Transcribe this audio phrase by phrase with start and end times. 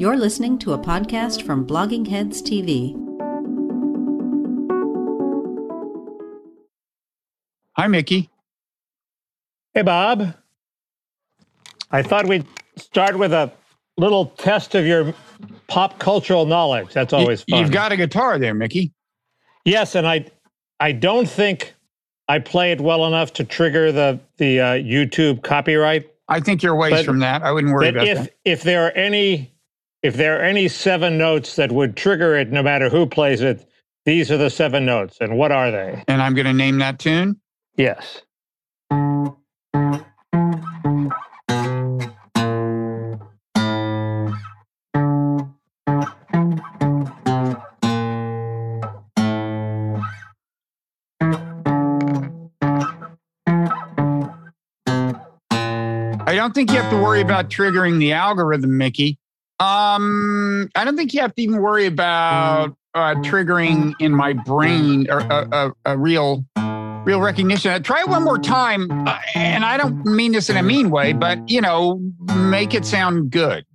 [0.00, 2.96] You're listening to a podcast from Bloggingheads TV.
[7.76, 8.30] Hi, Mickey.
[9.74, 10.32] Hey, Bob.
[11.90, 13.52] I thought we'd start with a
[13.98, 15.12] little test of your
[15.66, 16.94] pop cultural knowledge.
[16.94, 17.58] That's always fun.
[17.60, 18.94] You've got a guitar there, Mickey.
[19.66, 20.24] yes, and I,
[20.80, 21.74] I don't think
[22.26, 26.10] I play it well enough to trigger the the uh, YouTube copyright.
[26.26, 27.42] I think you're ways But- from that.
[27.42, 28.32] I wouldn't worry But about if that.
[28.46, 29.52] if there are any
[30.02, 33.68] if there are any seven notes that would trigger it, no matter who plays it,
[34.06, 35.18] these are the seven notes.
[35.20, 36.02] And what are they?
[36.08, 37.38] And I'm going to name that tune.
[37.76, 38.22] Yes.
[56.26, 59.19] I don't think you have to worry about triggering the algorithm, Mickey.
[59.60, 65.06] Um, I don't think you have to even worry about uh, triggering in my brain
[65.10, 66.46] or a, a, a real,
[67.04, 67.70] real recognition.
[67.70, 70.88] Uh, try it one more time, uh, and I don't mean this in a mean
[70.88, 72.00] way, but you know,
[72.36, 73.66] make it sound good.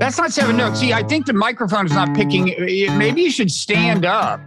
[0.00, 0.80] That's not seven notes.
[0.80, 2.54] See, I think the microphone is not picking.
[2.98, 4.40] Maybe you should stand up.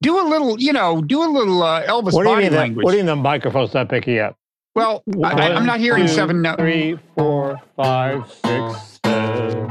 [0.00, 2.52] Do a little, you know, do a little uh, Elvis What body mean?
[2.52, 2.84] The, language.
[2.84, 4.38] what do you mean the microphone's not picking up?
[4.76, 6.60] Well, I, I'm not hearing One, two, seven notes.
[6.60, 9.70] Three, four, five, six, seven.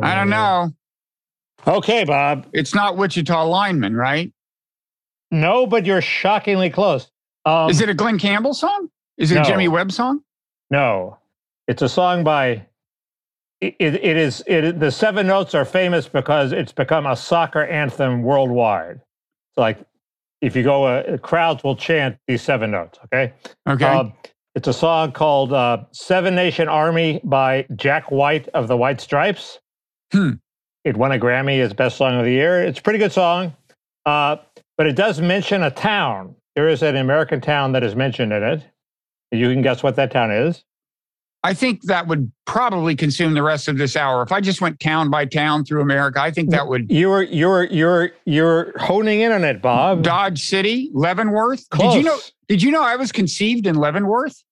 [0.00, 0.72] I don't know.
[1.66, 2.46] Okay, Bob.
[2.54, 4.32] It's not Wichita lineman, right?
[5.30, 7.10] No, but you're shockingly close.
[7.44, 8.88] Um, Is it a Glen Campbell song?
[9.18, 9.42] Is it No.
[9.42, 10.22] a Jimmy Webb song?
[10.70, 11.18] No,
[11.66, 12.64] it's a song by.
[13.60, 14.80] It, it is it.
[14.80, 19.00] The seven notes are famous because it's become a soccer anthem worldwide.
[19.58, 19.78] Like
[20.40, 22.98] if you go, uh, crowds will chant these seven notes.
[23.06, 23.32] Okay.
[23.68, 23.84] Okay.
[23.84, 24.12] Um,
[24.54, 29.60] it's a song called uh, Seven Nation Army by Jack White of the White Stripes.
[30.12, 30.32] Hmm.
[30.84, 32.62] It won a Grammy as Best Song of the Year.
[32.62, 33.54] It's a pretty good song,
[34.06, 34.36] uh,
[34.76, 36.34] but it does mention a town.
[36.54, 38.64] There is an American town that is mentioned in it.
[39.30, 40.64] You can guess what that town is.
[41.44, 44.22] I think that would probably consume the rest of this hour.
[44.22, 46.90] If I just went town by town through America, I think that would.
[46.90, 50.02] You were you're you're you're honing in on it, Bob.
[50.02, 51.68] Dodge City, Leavenworth.
[51.70, 51.94] Close.
[51.94, 52.18] Did you know?
[52.48, 54.42] Did you know I was conceived in Leavenworth?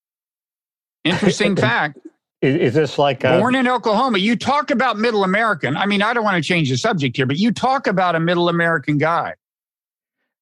[1.04, 1.98] Interesting fact.
[2.42, 4.18] Is, is this like a, Born in Oklahoma.
[4.18, 5.76] You talk about middle American.
[5.76, 8.20] I mean, I don't want to change the subject here, but you talk about a
[8.20, 9.34] middle American guy.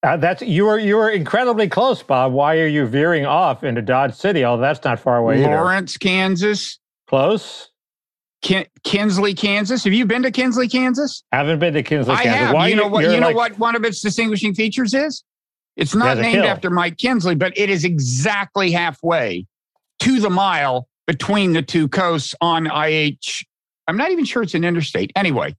[0.05, 2.33] Uh, that's you were you were incredibly close, Bob.
[2.33, 4.45] Why are you veering off into Dodge City?
[4.45, 5.49] Oh, that's not far away either.
[5.49, 6.79] Lawrence, Kansas.
[7.09, 7.71] Close.
[8.43, 9.85] Kin- Kinsley, Kansas.
[9.85, 11.25] Have you been to Kinsley, Kansas?
[11.33, 12.33] Haven't been to Kinsley, Kansas.
[12.33, 12.55] I have.
[12.55, 13.05] Why you know what?
[13.05, 13.59] You know like- what?
[13.59, 15.25] One of its distinguishing features is
[15.77, 16.45] it's not named hill.
[16.45, 19.47] after Mike Kinsley, but it is exactly halfway
[20.01, 23.45] to the mile between the two coasts on IH.
[23.89, 25.13] I'm not even sure it's an interstate.
[25.17, 25.57] Anyway,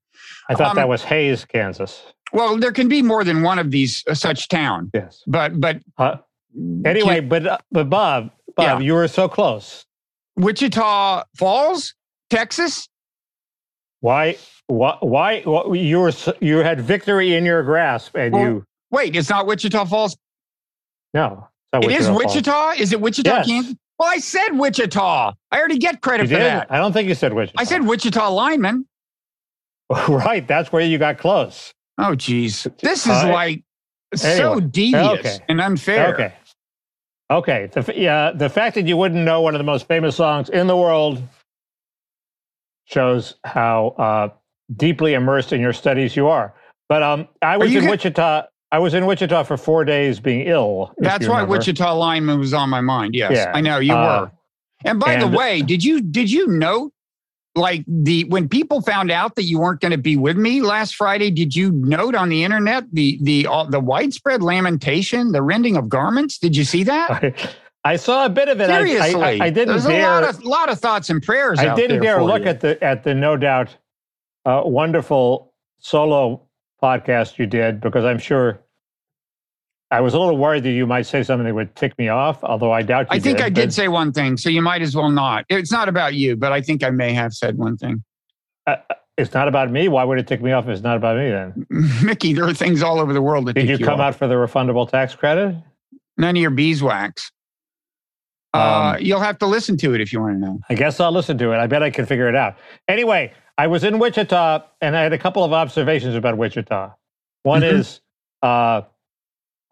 [0.50, 2.14] I thought um, that was Hays, Kansas.
[2.36, 5.24] Well, there can be more than one of these uh, such town, Yes.
[5.26, 6.18] but but Uh,
[6.86, 8.86] anyway, but uh, but Bob, Bob, Yeah.
[8.86, 9.86] you were so close.
[10.36, 11.96] Wichita Falls,
[12.30, 12.88] Texas.
[14.02, 14.38] Why?
[14.68, 14.98] Why?
[15.02, 15.42] Why?
[15.44, 19.48] why you were you had victory in your grasp, and Well, you Wait, it's not
[19.48, 20.16] Wichita Falls.
[21.14, 21.48] no.
[21.74, 22.18] It is Falls.
[22.24, 22.72] Wichita.
[22.78, 23.48] Is it Wichita, Yes.
[23.48, 23.76] Kansas?
[24.00, 25.34] Well, I said Wichita.
[25.52, 26.46] I already get credit You for did?
[26.52, 26.68] that.
[26.72, 27.60] I don't think you said Wichita.
[27.60, 28.86] I said Wichita lineman.
[30.08, 30.48] right.
[30.48, 31.74] That's where you got close.
[31.98, 32.68] Oh, geez.
[32.82, 33.64] This is Uh, like
[34.16, 35.38] so devious okay.
[35.50, 36.14] and unfair.
[36.14, 36.34] Okay.
[37.32, 37.70] Okay.
[37.74, 40.68] The, yeah, the fact that you wouldn't know one of the most famous songs in
[40.68, 41.22] the world
[42.86, 44.30] shows how uh,
[44.76, 46.54] deeply immersed in your studies you are.
[46.88, 48.44] But um, I was in Wichita.
[48.72, 50.94] I was in Wichita for four days being ill.
[50.98, 51.44] That's why.
[51.44, 53.16] Wichita lineman was on my mind.
[53.16, 53.52] Yes, Yeah.
[53.56, 54.32] I know you Uh, were.
[54.84, 56.92] And by and- the way, did you did you note
[57.56, 60.96] like the when people found out that you weren't going to be with me last
[60.96, 61.32] Friday?
[61.32, 65.88] Did you note on the internet the the all, the widespread lamentation, the rending of
[65.90, 66.38] garments?
[66.38, 67.10] Did you see that?
[67.86, 68.70] I, I saw a bit of it.
[68.70, 70.02] I- I- Seriously, I, didn't There's dare.
[70.10, 71.60] a lot of lot of thoughts and prayers.
[71.60, 72.48] I didn't dare look you.
[72.50, 73.76] at the at the no doubt
[74.46, 76.42] uh, wonderful solo
[76.84, 78.60] podcast you did because I'm sure
[79.96, 82.44] I was a little worried that you might say something that would tick me off.
[82.44, 83.46] Although I doubt you I think did.
[83.46, 85.46] I did say one thing, so you might as well not.
[85.50, 88.04] It's not about you, but I think I may have said one thing.
[88.68, 88.76] uh,
[89.18, 89.88] it's not about me.
[89.88, 90.66] Why would it tick me off?
[90.66, 91.30] if It's not about me.
[91.30, 91.66] Then
[92.04, 94.08] Mickey, there are things all over the world that did tick you come off.
[94.08, 95.56] out for the refundable tax credit?
[96.18, 97.32] None of your beeswax.
[98.54, 100.60] Uh, Um, you'll have to listen to it if you want to know.
[100.70, 101.58] I guess I'll listen to it.
[101.58, 102.56] I bet I can figure it out.
[102.90, 106.92] Anyway, I was in Wichita and I had a couple of observations about Wichita.
[107.44, 107.74] One Mhm.
[107.80, 108.02] is
[108.42, 108.82] uh,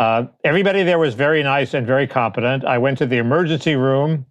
[0.04, 2.66] uh, everybody there was very nice and very competent.
[2.66, 4.26] I went to the emergency room.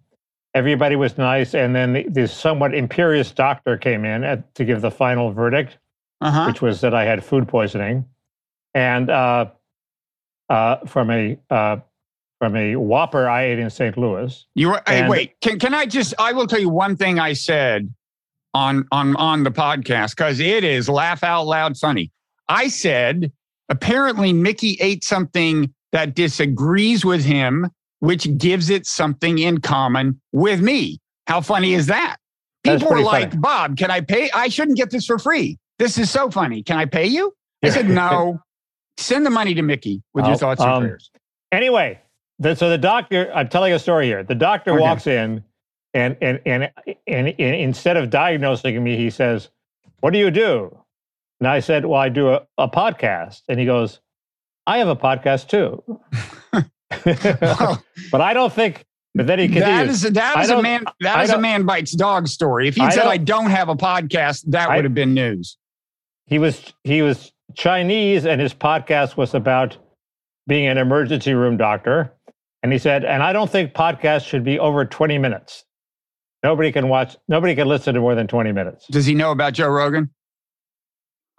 [0.53, 4.81] Everybody was nice, and then the, the somewhat imperious doctor came in at, to give
[4.81, 5.77] the final verdict,
[6.21, 6.45] Uh-huh.
[6.45, 8.05] which was that I had food poisoning,
[8.75, 9.45] and uh,
[10.49, 11.77] uh, from a uh,
[12.39, 13.97] from a Whopper I ate in St.
[13.97, 14.45] Louis.
[14.53, 15.33] You were, hey, wait.
[15.41, 16.13] Can can I just?
[16.19, 17.91] I will tell you one thing I said
[18.53, 22.11] on on on the podcast because it is laugh out loud funny.
[22.47, 23.31] I said
[23.73, 30.61] apparently Mickey ate something that disagrees with him, which gives it something in common with
[30.61, 30.99] me.
[31.27, 32.17] How funny is that?
[32.63, 33.41] People were pretty like, funny.
[33.41, 34.29] "Bob, can I pay?
[34.33, 35.57] I shouldn't get this for free.
[35.79, 36.63] This is so funny.
[36.63, 37.33] Can I pay you?"
[37.63, 38.39] I said, "No.
[38.97, 41.09] Send the money to Mickey with your Oh, thoughts and um, prayers."
[41.51, 41.99] Anyway,
[42.39, 44.23] the, so the doctor, I'm telling a story here.
[44.23, 44.81] The doctor Okay.
[44.81, 45.43] walks in
[45.93, 49.49] and, and, and, and, and instead of diagnosing me, he says,
[49.99, 50.75] What do you do?
[51.43, 53.41] And I said, Well, I do a, a podcast.
[53.49, 53.99] And he goes,
[54.65, 55.83] I have a podcast too.
[57.05, 58.85] Well, but I don't think,
[59.15, 60.03] but then he That continues.
[60.05, 62.67] is that is a man that is a man bites dog story.
[62.67, 65.57] If he said I don't have a podcast, that I- would have been news.
[66.27, 69.75] he was he was Chinese and his podcast was about
[70.47, 72.13] being an emergency room doctor.
[72.61, 75.65] And he said, and I don't think podcasts should be over 20 minutes.
[76.43, 78.85] Nobody can watch, nobody can listen to more than 20 minutes.
[78.87, 80.11] Does he know about Joe Rogan?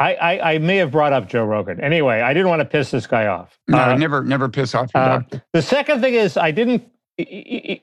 [0.00, 1.80] I, I, I may have brought up Joe Rogan.
[1.80, 3.58] Anyway, I didn't want to piss this guy off.
[3.68, 5.42] No, Uh, never never piss off your uh, doctor.
[5.52, 6.82] the second thing is, I didn't,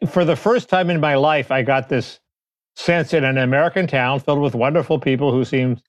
[0.10, 2.20] for the first time in my life, I got this
[2.76, 5.82] sense in an American town filled with wonderful people who seemed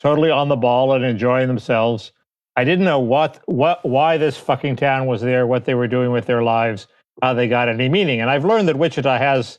[0.00, 2.12] totally on the ball and enjoying themselves.
[2.56, 6.10] I didn't know what, what, why this fucking town was there, what they were doing
[6.12, 6.86] with their lives,
[7.22, 8.20] how they got any meaning.
[8.20, 9.58] And I've learned that Wichita has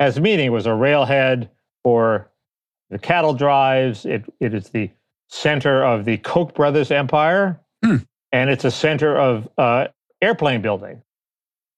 [0.00, 0.46] has meaning.
[0.46, 1.50] It was a railhead
[1.84, 2.30] for
[2.90, 4.06] the cattle drives.
[4.06, 4.90] It it is the
[5.36, 7.96] center of the Koch brothers empire, Hmm.
[8.32, 9.88] and it's a center of uh,
[10.20, 11.02] airplane building.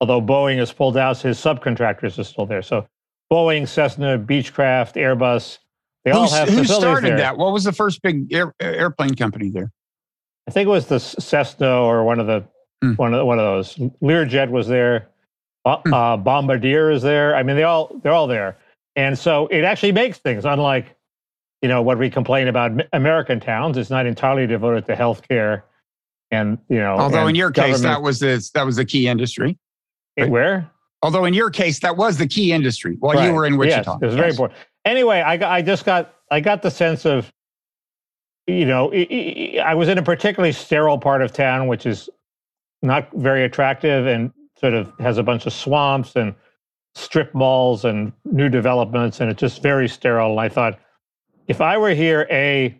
[0.00, 2.62] Although Boeing has pulled out, his subcontractors are still there.
[2.62, 2.86] So
[3.32, 5.58] Boeing, Cessna, Beechcraft, Airbus,
[6.04, 7.16] they all have who facilities Who started there.
[7.18, 7.38] that?
[7.38, 9.70] What was the first big air, airplane company there?
[10.46, 12.44] I think it was the Cessna or one of the
[12.82, 12.94] Hmm.
[12.94, 13.76] one of one of those.
[14.02, 15.08] Learjet was there.
[15.64, 15.94] Uh, Hmm.
[15.94, 17.34] uh, Bombardier is there.
[17.36, 18.58] I mean, they all they're all there,
[18.96, 20.44] and so it actually makes things.
[20.44, 20.94] Unlike
[21.64, 25.62] you know what we complain about American towns, is not entirely devoted to healthcare,
[26.30, 26.96] and you know.
[26.98, 29.56] Although in your case, that was the that was the key industry.
[30.18, 30.70] it- where
[31.02, 33.92] Although in your case, that was the key industry while you were in Wichita.
[33.92, 34.58] Yes, it was very important.
[34.84, 37.32] Anyway, I I just got I got the sense of,
[38.46, 42.10] you know, I was in a particularly sterile part of town, which is
[42.82, 46.34] not very attractive and sort of has a bunch of swamps and
[46.94, 50.32] strip malls and new developments, and it's just very sterile.
[50.32, 50.78] And I thought,
[51.46, 52.78] if I were here, a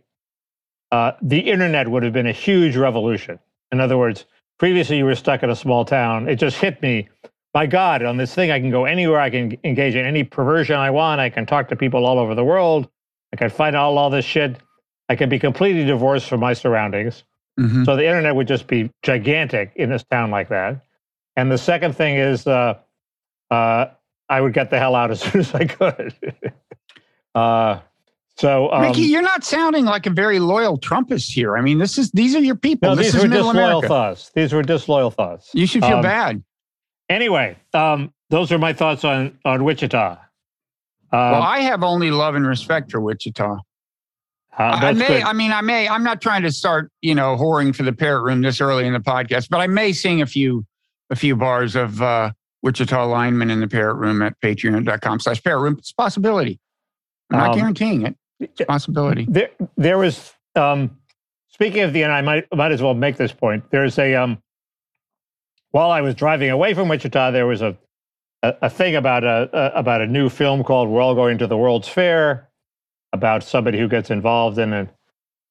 [0.93, 3.38] uh, the internet would have been a huge revolution.
[3.72, 4.26] In other words,
[4.58, 6.28] previously you were stuck in a small town.
[6.28, 7.08] It just hit me
[7.55, 9.20] my God, on this thing, I can go anywhere.
[9.20, 11.20] I can engage in any perversion I want.
[11.20, 12.88] I can talk to people all over the world.
[13.32, 14.56] I can find out all this shit.
[15.08, 17.22] I can be completely divorced from my surroundings.
[17.58, 17.84] Mhm.
[17.84, 20.81] So the internet would just be gigantic in this town like that.
[21.37, 22.75] And the second thing is, uh,
[23.52, 23.87] uh,
[24.28, 26.14] I would get the hell out as soon as I could.
[27.37, 27.78] uh,
[28.36, 31.56] so, um, Mickey, you're not sounding like a very loyal Trumpist here.
[31.56, 32.90] I mean, this is these are your people.
[32.90, 33.88] no, this these is were disloyal America.
[33.88, 34.31] thoughts.
[34.34, 35.50] These were disloyal thoughts.
[35.54, 36.42] You should feel Um, bad.
[37.09, 39.97] Anyway, um, those are my thoughts on on Wichita.
[40.12, 40.16] Uh,
[41.11, 43.52] Well, I have only love and respect for Wichita.
[43.54, 43.59] uh,
[44.59, 45.23] I may, good.
[45.23, 48.23] I mean, I may, I'm not trying to start, you know, whoring for the parrot
[48.23, 50.64] room this early in the podcast, but I may sing a few,
[51.11, 52.30] a few bars of uh,
[52.62, 55.76] Wichita lineman in the parrot room at patreon.com slash parrot room.
[55.78, 56.59] It's a possibility.
[57.30, 58.16] I'm not Um, guaranteeing it.
[58.67, 59.26] Possibility.
[59.29, 60.99] there there was um
[61.49, 63.71] speaking of the and I might might as well make this point.
[63.71, 64.43] There's a um
[65.71, 67.76] while I was driving away from Wichita, there was a
[68.43, 71.47] a, a thing about a, a about a new film called We're All Going to
[71.47, 72.49] the World's Fair
[73.12, 74.91] about somebody who gets involved in an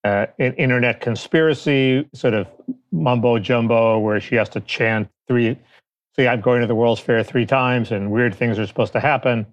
[0.03, 2.47] uh, an internet conspiracy, sort of
[2.91, 5.57] mumbo jumbo, where she has to chant three.
[6.15, 8.99] See, I'm going to the World's Fair three times, and weird things are supposed to
[8.99, 9.47] happen.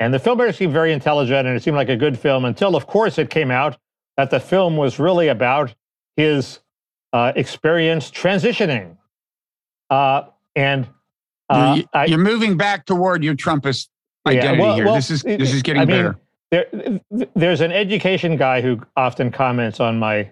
[0.00, 2.86] And the filmmaker seemed very intelligent, and it seemed like a good film until, of
[2.86, 3.76] course, it came out
[4.16, 5.74] that the film was really about
[6.16, 6.60] his
[7.12, 8.96] uh, experience transitioning.
[9.90, 10.22] Uh,
[10.54, 10.86] and
[11.48, 13.88] uh, you're, I- you're moving back toward your Trumpist
[14.26, 14.84] Yeah, identity well- here.
[14.86, 16.14] well, this is this is I getting mean,
[16.50, 17.00] there,
[17.34, 20.30] there's an education guy who often comments on my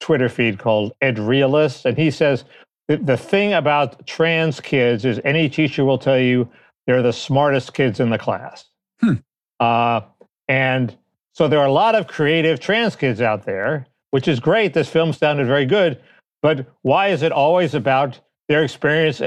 [0.00, 2.44] Twitter feed called Ed Realist, and he says
[2.88, 6.48] the thing about trans kids is any teacher will tell you
[6.88, 8.64] they're the smartest kids in the class.
[9.00, 9.14] Hmm.
[9.60, 10.00] Uh,
[10.48, 10.96] and
[11.34, 14.74] so there are a lot of creative trans kids out there, which is great.
[14.74, 16.00] This film sounded very good,
[16.42, 18.18] but why is it always about
[18.48, 19.22] their experience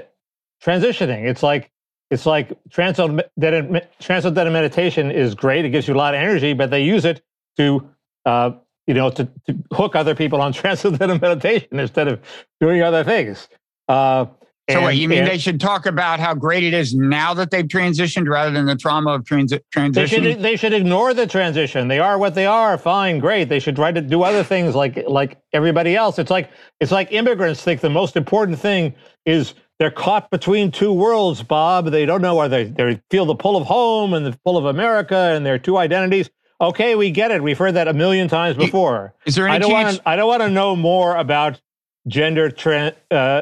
[0.63, 1.27] transitioning.
[1.27, 1.71] It's like
[2.09, 5.63] it's like transcendental, transcendental meditation is great.
[5.63, 7.21] It gives you a lot of energy, but they use it
[7.57, 7.87] to
[8.25, 8.51] uh,
[8.87, 12.21] you know to, to hook other people on transcendental meditation instead of
[12.59, 13.47] doing other things.
[13.87, 14.25] Uh,
[14.71, 17.33] so and- wait, you mean and- they should talk about how great it is now
[17.33, 20.23] that they've transitioned rather than the trauma of transi- They transition?
[20.23, 21.87] should they should ignore the transition.
[21.87, 22.77] They are what they are.
[22.77, 23.49] Fine, great.
[23.49, 26.19] They should try to do other things like like everybody else.
[26.19, 26.49] It's like
[26.79, 28.93] it's like immigrants think the most important thing
[29.25, 31.89] is they're caught between two worlds, Bob.
[31.89, 34.65] They don't know whether they, they feel the pull of home and the pull of
[34.65, 36.29] America and their two identities.
[36.59, 37.41] Okay, we get it.
[37.41, 39.15] We've heard that a million times before.
[39.25, 40.01] Is there any I don't want to.
[40.07, 41.59] I don't want to know more about
[42.07, 43.41] gender tran uh,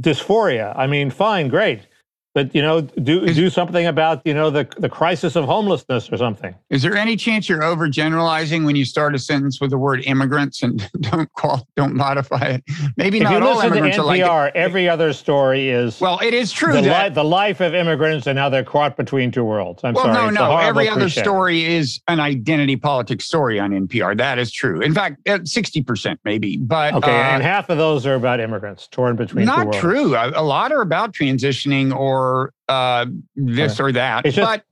[0.00, 0.72] dysphoria.
[0.76, 1.86] I mean, fine, great,
[2.34, 6.10] but you know, do Is- do something about you know the the crisis of homelessness
[6.10, 6.54] or something.
[6.70, 10.62] Is there any chance you're overgeneralizing when you start a sentence with the word immigrants
[10.62, 12.64] and don't call, don't modify it?
[12.96, 14.22] Maybe If not all immigrants are like.
[14.22, 17.08] NPR, every other story is Well, it is true the, that.
[17.10, 19.82] li- the life of immigrants and how they're caught between two worlds.
[19.84, 20.32] I'm well, sorry.
[20.32, 20.56] no, no.
[20.56, 21.22] Every other cliche.
[21.22, 24.16] story is an identity politics story on NPR.
[24.16, 24.80] That is true.
[24.80, 28.86] In fact, sixty percent maybe, but Okay, uh, and half of those are about immigrants
[28.88, 30.14] torn between two not true.
[30.14, 32.21] A, a lot are about transitioning or
[32.68, 34.24] uh, this or that.
[34.24, 34.64] Just- but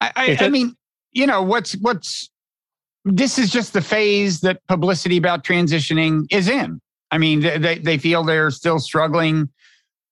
[0.00, 0.76] I, I, I mean,
[1.12, 2.30] you know, what's what's
[3.04, 6.80] this is just the phase that publicity about transitioning is in.
[7.10, 9.48] I mean, they they, feel they're still struggling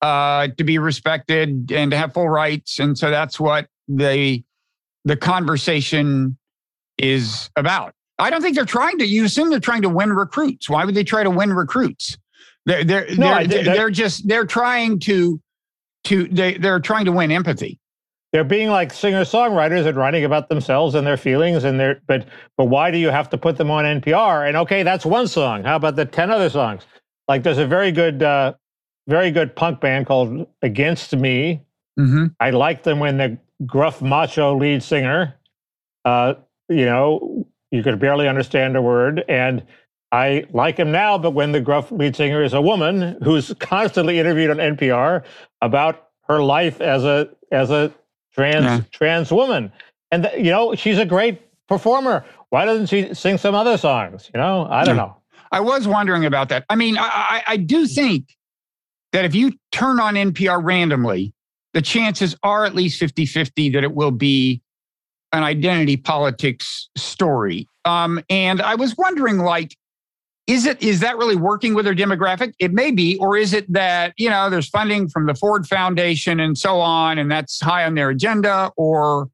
[0.01, 4.43] uh, to be respected and to have full rights, and so that's what the
[5.05, 6.39] the conversation
[6.99, 7.93] is about.
[8.19, 9.07] I don't think they're trying to.
[9.07, 10.71] You assume they're trying to win recruits.
[10.71, 12.17] Why would they try to win recruits?
[12.65, 15.41] They're they're No, they're, they're, just they're trying to
[16.07, 17.79] to they they're trying to win empathy.
[18.33, 22.27] They're being like singer songwriters and writing about themselves and their feelings and their but
[22.57, 24.49] but why do you have to put them on NPR?
[24.49, 25.65] And okay, that's one song.
[25.65, 26.83] How about the ten other songs?
[27.29, 28.55] Like there's a very good uh,
[29.09, 31.63] very good punk band called Against Me.
[31.99, 32.27] Mm-hmm.
[32.41, 35.35] I liked them when the gruff macho lead singer,
[36.05, 36.35] uh,
[36.69, 39.25] you know, you could barely understand a word.
[39.29, 39.63] And
[40.17, 44.19] I like him now, but when the gruff lead singer is a woman who's constantly
[44.19, 45.23] interviewed on NPR
[45.61, 47.93] about her life as a as a
[48.33, 48.81] trans Yeah.
[48.93, 49.71] trans woman,
[50.11, 52.25] and th- you know, she's a great performer.
[52.49, 54.31] Why doesn't she sing some other songs?
[54.33, 55.03] You know, I don't Yeah.
[55.03, 55.17] know.
[55.53, 56.65] I was wondering about that.
[56.71, 58.35] I mean, I, I, I do think
[59.13, 61.35] that if you turn on NPR randomly,
[61.75, 64.63] the chances are at least 50 50 that it will be
[65.33, 67.69] an identity politics story.
[67.85, 69.77] Um, and I was wondering, like,
[70.47, 72.55] is it is that really working with their demographic?
[72.59, 76.41] It may be, or is it that you know there's funding from the Ford Foundation
[76.41, 79.29] and so on, and that's high on their agenda, or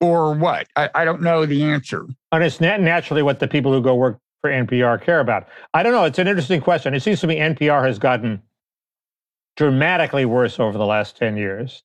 [0.00, 0.66] or what?
[0.76, 2.06] I, I don't know the answer.
[2.32, 5.48] And it's nat- naturally what the people who go work for NPR care about.
[5.74, 6.04] I don't know.
[6.04, 6.94] It's an interesting question.
[6.94, 8.42] It seems to me NPR has gotten
[9.56, 11.82] dramatically worse over the last 10 years.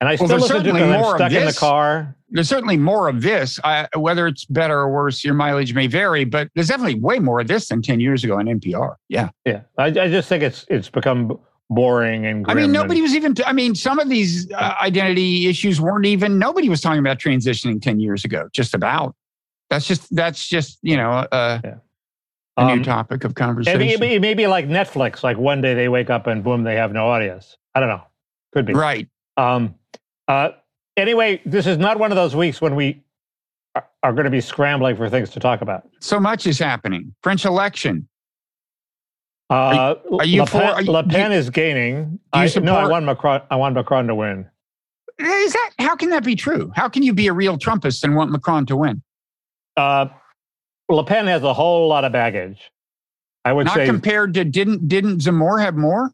[0.00, 0.92] And I Well, still there's listen to certainly them.
[0.92, 1.58] I'm more of stuck in the this.
[1.58, 2.16] car.
[2.30, 3.58] there's certainly more of this.
[3.64, 7.40] I, whether it's better or worse, your mileage may vary, but there's definitely way more
[7.40, 8.96] of this than 10 years ago on NPR.
[9.08, 9.30] Yeah.
[9.46, 9.60] Yeah.
[9.78, 11.38] I, I just think it's it's become
[11.70, 15.46] boring and I mean, and- nobody was even, I mean, some of these uh, identity
[15.46, 19.14] issues weren't even, nobody was talking about transitioning 10 years ago, just about.
[19.70, 21.74] That's just, that's just, you know, uh, Yeah.
[22.58, 23.80] a new Um, topic of conversation.
[23.80, 25.22] it may- it may be like Netflix.
[25.22, 27.56] Like one day they wake up and boom, they have no audience.
[27.74, 28.02] I don't know.
[28.52, 28.74] Could be.
[28.74, 29.08] right.
[29.36, 29.74] Um,
[30.28, 30.50] uh,
[30.96, 33.02] anyway, this is not one of those weeks when we
[33.74, 35.88] are, are going to be scrambling for things to talk about.
[36.00, 37.14] So much is happening.
[37.22, 38.08] French election.
[39.50, 42.18] Uh, are you Le for- Pen, are you- Le Pen you- is gaining.
[42.32, 43.42] I, no, I want Macron.
[43.50, 44.48] I want Macron to win.
[45.18, 46.72] Is that, how can that be true?
[46.74, 49.02] How can you be a real Trumpist and want Macron to win?
[49.76, 50.06] Uh,
[50.88, 52.58] Le Pen has a whole lot of baggage.
[53.44, 56.10] I would Not say compared to, didn't, didn't Zemmour have more?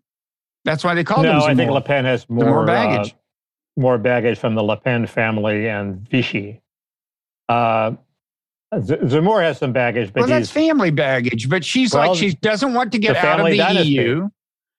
[0.64, 1.44] That's why they called him no.
[1.44, 3.12] I think Le Pen has more, more baggage.
[3.12, 3.16] uh,
[3.76, 6.60] more baggage from the Le Pen family and Vichy.
[7.48, 7.92] Uh,
[8.78, 12.34] Z- Zemmour has some baggage, but well, that's family baggage, but she's Well, like she
[12.34, 13.88] doesn't want to get out of the dynasty.
[13.90, 14.28] EU.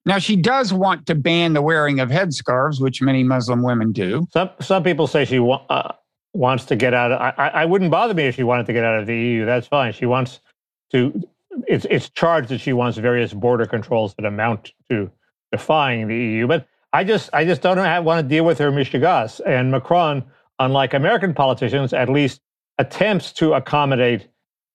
[0.05, 4.25] Now she does want to ban the wearing of headscarves, which many Muslim women do.
[4.33, 5.91] some some people say she wa- uh,
[6.33, 7.11] wants to get out.
[7.11, 9.15] Of, I, I I wouldn't bother me if she wanted to get out of the
[9.15, 9.45] EU.
[9.45, 9.91] That's fine.
[9.93, 10.39] She wants
[10.91, 11.21] to.
[11.67, 15.11] It's it's charged that she wants various border controls that amount to
[15.51, 16.47] defying the EU.
[16.47, 19.39] But I just I just don't have, want to deal with her mishigas.
[19.45, 20.23] And Macron,
[20.59, 22.41] unlike American politicians, at least
[22.77, 24.27] attempts to accommodate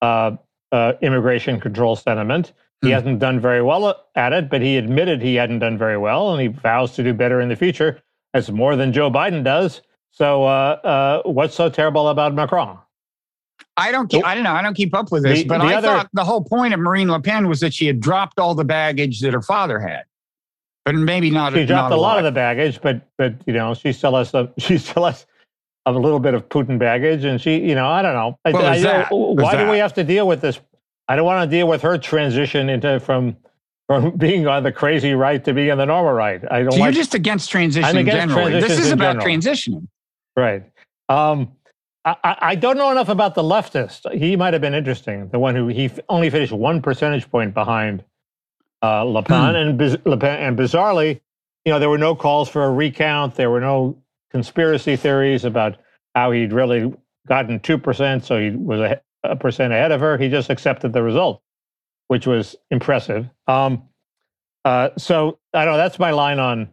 [0.02, 0.32] uh,
[0.73, 2.52] uh, immigration control sentiment.
[2.82, 2.94] He Hmm.
[2.94, 6.40] hasn't done very well at it, but he admitted he hadn't done very well, and
[6.40, 8.00] he vows to do better in the future.
[8.35, 9.80] That's more than Joe Biden does.
[10.11, 12.78] So, uh, uh, what's so terrible about Macron?
[13.78, 14.52] I don't keep, I don't know.
[14.52, 16.73] I don't keep up with this, The- but the I other- thought the whole point
[16.75, 19.78] of Marine Le Pen was that she had dropped all the baggage that her father
[19.80, 20.04] had.
[20.86, 21.52] But maybe not.
[21.52, 24.30] She dropped not a lot of the baggage, but but you know she still has
[24.30, 24.48] some.
[24.58, 25.26] She still has
[25.84, 28.38] a little bit of Putin baggage, and she you know I don't know.
[28.46, 29.08] I, What I- that?
[29.10, 29.70] Why do that?
[29.70, 30.60] we have to deal with this?
[31.08, 33.36] I don't want to deal with her transition into from
[33.88, 36.40] from being on the crazy right to being on the normal right.
[36.50, 38.60] I don't So like you're just against transition I'm against generally.
[38.60, 39.26] This is about general.
[39.26, 39.86] transitioning.
[40.36, 40.62] Right.
[41.08, 41.52] Um,
[42.04, 44.12] I, I I don't know enough about the leftist.
[44.16, 45.28] He might have been interesting.
[45.30, 48.04] The one who he only finished one percentage point behind
[48.86, 49.56] uh, Le Pen, Hmm.
[49.56, 51.20] and biz- and bizarrely,
[51.64, 53.34] you know, there were no calls for a recount.
[53.34, 53.98] There were no
[54.30, 55.76] conspiracy theories about
[56.14, 56.92] how he'd really
[57.26, 60.16] gotten two percent, so he was a, a percent ahead of her.
[60.16, 61.42] He just accepted the result,
[62.08, 63.28] which was impressive.
[63.48, 63.82] Um,
[64.64, 65.78] uh, so I don't know.
[65.78, 66.68] That's my line on.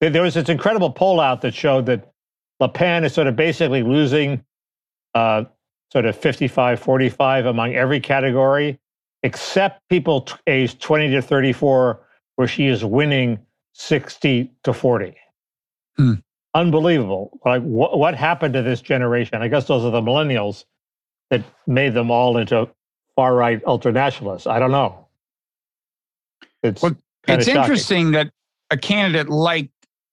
[0.00, 2.12] There there was this incredible poll out that showed that
[2.60, 4.44] Le Pen is sort of basically losing
[5.14, 5.44] uh,
[5.92, 8.78] sort of 55 45 among every category,
[9.22, 12.00] except people t- aged 20 to 34,
[12.36, 13.38] where she is winning
[13.74, 15.14] 60 to 40.
[15.96, 16.14] Hmm.
[16.54, 17.38] Unbelievable.
[17.44, 19.40] Like, wh- what happened to this generation?
[19.42, 20.64] I guess those are the millennials
[21.30, 22.68] that made them all into
[23.16, 24.50] far right ultranationalists.
[24.50, 25.06] I don't know.
[26.62, 26.96] It's Well,
[27.28, 27.60] it's shocking.
[27.60, 28.30] interesting that
[28.70, 29.70] a candidate like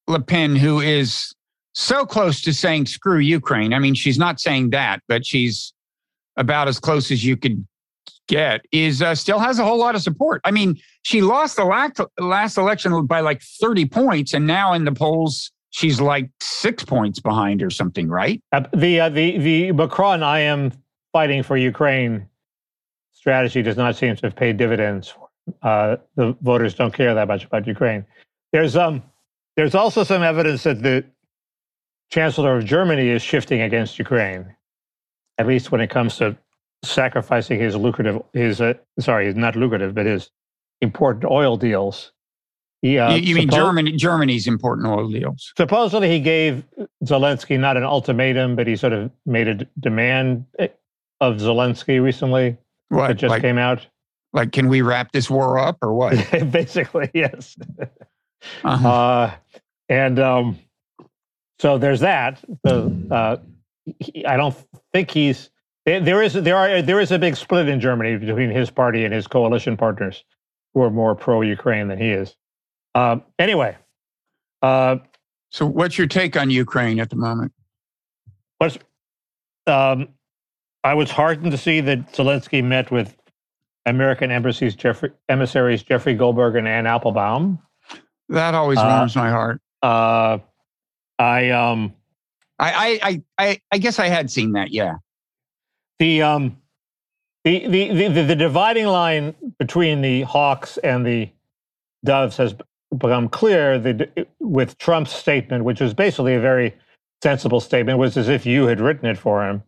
[0.07, 1.33] Le Pen, who is
[1.73, 5.73] so close to saying screw Ukraine, I mean, she's not saying that, but she's
[6.37, 7.65] about as close as you could
[8.29, 10.39] get, is uh, still has a whole lot of support.
[10.45, 14.85] I mean, she lost the last, last election by like 30 points, and now in
[14.85, 18.41] the polls, she's like six points behind or something, right?
[18.53, 20.71] Uh, the uh, the the Macron I am
[21.11, 22.29] fighting for Ukraine
[23.11, 25.13] strategy does not seem to have paid dividends.
[25.61, 28.05] Uh, the voters don't care that much about Ukraine.
[28.53, 29.03] There's um
[29.57, 31.03] there's also some evidence that the
[32.11, 34.55] chancellor of Germany is shifting against Ukraine,
[35.37, 36.37] at least when it comes to
[36.83, 40.31] sacrificing his lucrative his uh, sorry his not lucrative but his
[40.81, 42.11] important oil deals.
[42.81, 43.91] He, uh, you, you mean Germany?
[43.93, 45.51] Germany's important oil deals.
[45.57, 46.63] supposedly he gave
[47.03, 50.69] Zelensky not an ultimatum, but he sort of made a d- demand eh,
[51.19, 52.57] of Zelensky recently.
[52.87, 53.11] What?
[53.11, 53.85] It just like, came out.
[54.31, 56.13] like, can we wrap this war up or what?
[56.51, 57.57] Basically, yes.
[58.63, 58.89] Uh-huh.
[58.89, 59.35] Uh,
[59.89, 60.59] and um,
[61.59, 62.39] so there's that.
[62.63, 63.37] The, uh,
[63.99, 64.55] he, I don't
[64.93, 65.49] think he's
[65.97, 66.21] there.
[66.21, 69.25] Is there are there is a big split in Germany between his party and his
[69.25, 70.23] coalition partners,
[70.73, 72.35] who are more pro-Ukraine than he is.
[72.93, 73.77] Um, anyway,
[74.61, 74.97] uh,
[75.51, 77.51] So, what's your take on Ukraine at the moment?
[78.59, 78.77] What's,
[79.65, 80.09] um,
[80.83, 83.15] I was heartened to see that Zelensky met with
[83.85, 87.57] American embassies Jeffrey, emissaries Jeffrey Goldberg and Anne Applebaum.
[88.27, 89.59] That always Uh, warms my heart.
[89.81, 90.37] Uh,
[91.17, 91.93] I um,
[92.59, 94.71] I, I, I, I guess I had seen that.
[94.71, 94.95] Yeah.
[95.99, 96.57] The um,
[97.43, 101.29] the, the the the dividing line between the Hawks and the
[102.03, 102.55] Doves has
[102.97, 106.75] become clear that with Trump's statement, which was basically a very
[107.21, 109.61] sensible statement, was as if you had written it for him,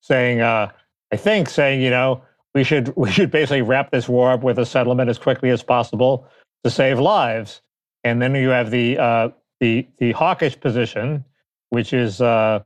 [0.00, 0.70] saying, uh,
[1.12, 2.22] I think, saying, you know,
[2.54, 5.62] we should we should basically wrap this war up with a settlement as quickly as
[5.62, 6.26] possible
[6.64, 7.62] to save lives.
[8.04, 9.28] And then you have the uh,
[9.60, 11.24] the the hawkish position,
[11.70, 12.60] which is uh,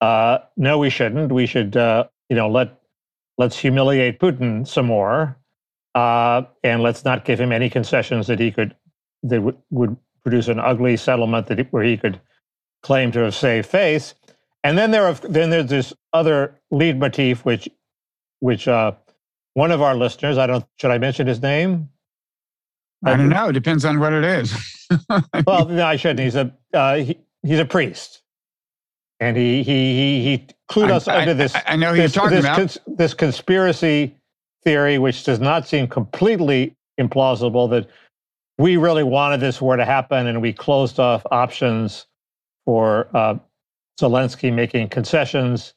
[0.00, 1.32] uh, no, we shouldn't.
[1.32, 2.80] We should uh, you know let
[3.36, 5.36] let's humiliate Putin some more,
[5.94, 8.74] uh, and let's not give him any concessions that he could
[9.22, 12.18] that would, would produce an ugly settlement that he- where he could
[12.82, 14.14] claim to have saved face.
[14.64, 17.68] And then there are then there's this other leitmotif which
[18.40, 18.92] which uh,
[19.52, 21.90] one of our listeners I don't should I mention his name?
[23.04, 23.50] I don't know.
[23.50, 24.56] It depends on what it is.
[25.46, 26.20] Well, no, I shouldn't.
[26.20, 28.22] He's a uh, he, he's a priest,
[29.20, 32.04] and he he he he clued us I, into this I, I know who you're
[32.04, 32.56] this, talking this, about.
[32.56, 34.16] cons- this conspiracy
[34.64, 37.88] theory, which does not seem completely implausible, that
[38.58, 42.06] we really wanted this war to happen, and we closed off options
[42.64, 43.36] for uh,
[44.00, 45.74] Zelensky making concessions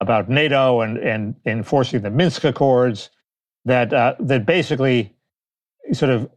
[0.00, 3.10] about NATO and and enforcing the Minsk Accords.
[3.66, 5.14] That uh, that basically
[5.92, 6.30] sort of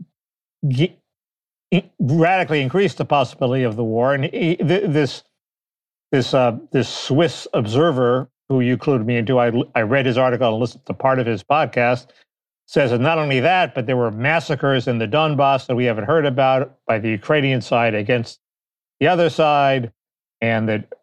[1.99, 4.13] radically increased the possibility of the war.
[4.13, 5.23] And he, th- this
[6.13, 10.47] this uh, this Swiss observer who you clued me into, I, I read his article
[10.49, 12.07] and listened to part of his podcast,
[12.67, 16.03] says that not only that, but there were massacres in the Donbass that we haven't
[16.03, 18.39] heard about by the Ukrainian side against
[18.99, 19.91] the other side,
[20.39, 20.93] and that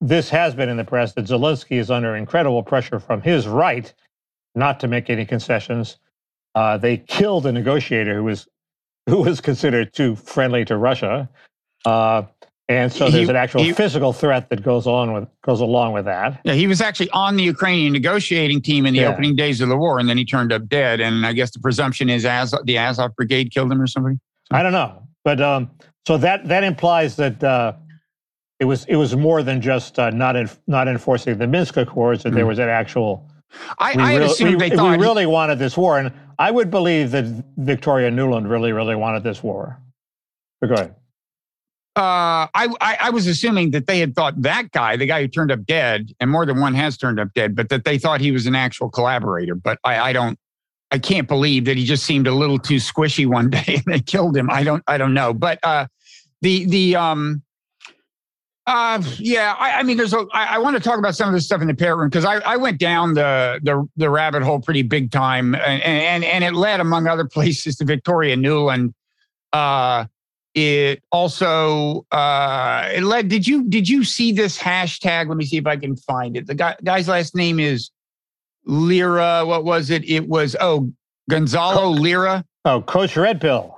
[0.00, 3.94] this has been in the press that Zelensky is under incredible pressure from his right
[4.56, 5.98] not to make any concessions.
[6.56, 8.48] Uh, they killed a negotiator who was
[9.06, 11.28] who was considered too friendly to Russia.
[11.84, 12.22] Uh,
[12.68, 15.92] and so there's He- an actual he- physical threat that goes on with goes along
[15.92, 16.40] with that.
[16.44, 19.08] Yeah, he was actually on the Ukrainian negotiating team in the Yeah.
[19.10, 21.00] opening days of the war, and then he turned up dead.
[21.00, 24.16] And I guess the presumption is Azov, the Azov Brigade killed him or somebody.
[24.50, 25.70] I don't know, but um,
[26.06, 27.72] so that that implies that uh,
[28.60, 32.22] it was it was more than just uh, not in, not enforcing the Minsk Accords,
[32.22, 32.48] that there Mm.
[32.48, 33.28] was an actual.
[33.78, 36.10] I, we I had real- assumed we, they thought we really wanted this war, and
[36.38, 37.24] I would believe that
[37.58, 39.78] Victoria Nuland really really wanted this war.
[40.60, 40.94] But go ahead.
[41.96, 45.28] Uh, I, I I was assuming that they had thought that guy, the guy who
[45.28, 48.20] turned up dead, and more than one has turned up dead, but that they thought
[48.20, 49.54] he was an actual collaborator.
[49.54, 50.36] But I, I don't,
[50.90, 54.00] I can't believe that he just seemed a little too squishy one day and they
[54.00, 54.50] killed him.
[54.50, 55.32] I don't, I don't know.
[55.32, 55.86] But uh,
[56.42, 57.44] the the um,
[58.66, 60.26] uh, yeah, I, I mean, there's a.
[60.32, 62.24] I, I want to talk about some of this stuff in the parrot room because
[62.24, 66.42] I, I went down the the the rabbit hole pretty big time, and and and
[66.42, 68.94] it led among other places to Victoria Nuland.
[69.52, 70.06] Uh,
[70.54, 73.28] it also uh, it led.
[73.28, 75.28] Did you did you see this hashtag?
[75.28, 76.46] Let me see if I can find it.
[76.46, 77.90] The guy, guy's last name is
[78.64, 79.44] Lira.
[79.44, 80.04] What was it?
[80.08, 80.92] It was oh
[81.28, 83.76] Gonzalo Lira, Oh, Coach Red Pill.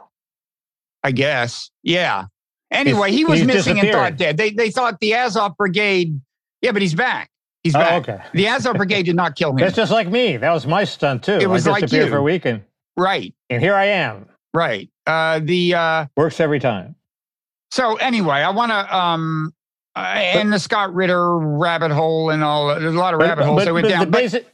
[1.03, 1.71] I guess.
[1.83, 2.27] Yeah.
[2.73, 4.17] Anyway, he was missing and thought disappeared.
[4.19, 4.37] dead.
[4.37, 6.21] They they thought the Azov Brigade.
[6.63, 7.31] Yeah, but he's back.
[7.63, 8.09] He's Oh, back.
[8.09, 8.23] okay.
[8.33, 9.57] The Azov Brigade did not kill him.
[9.57, 10.37] That's just like me.
[10.37, 11.39] That was my stunt too.
[11.41, 12.09] It was I like you.
[12.09, 12.63] for a week, and,
[12.97, 13.35] right.
[13.51, 14.27] and here I am.
[14.57, 14.89] Right.
[15.07, 16.95] Uh, the uh, Works every time.
[17.71, 19.53] So anyway, I want to um
[19.95, 22.69] uh, and the Scott Ritter rabbit hole and all.
[22.69, 24.01] There's a lot of rabbit holes but, that went but down.
[24.01, 24.47] the but basic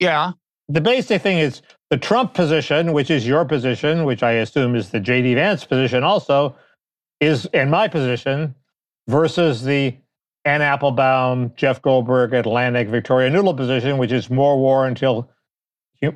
[0.00, 0.32] yeah,
[0.68, 4.90] the basic thing is the Trump position, which is your position, which I assume is
[4.90, 6.54] the JD Vance position also,
[7.20, 8.54] is in my position
[9.06, 9.96] versus the
[10.44, 15.30] Anne Applebaum, Jeff Goldberg, Atlantic, Victoria Noodle position, which is more war until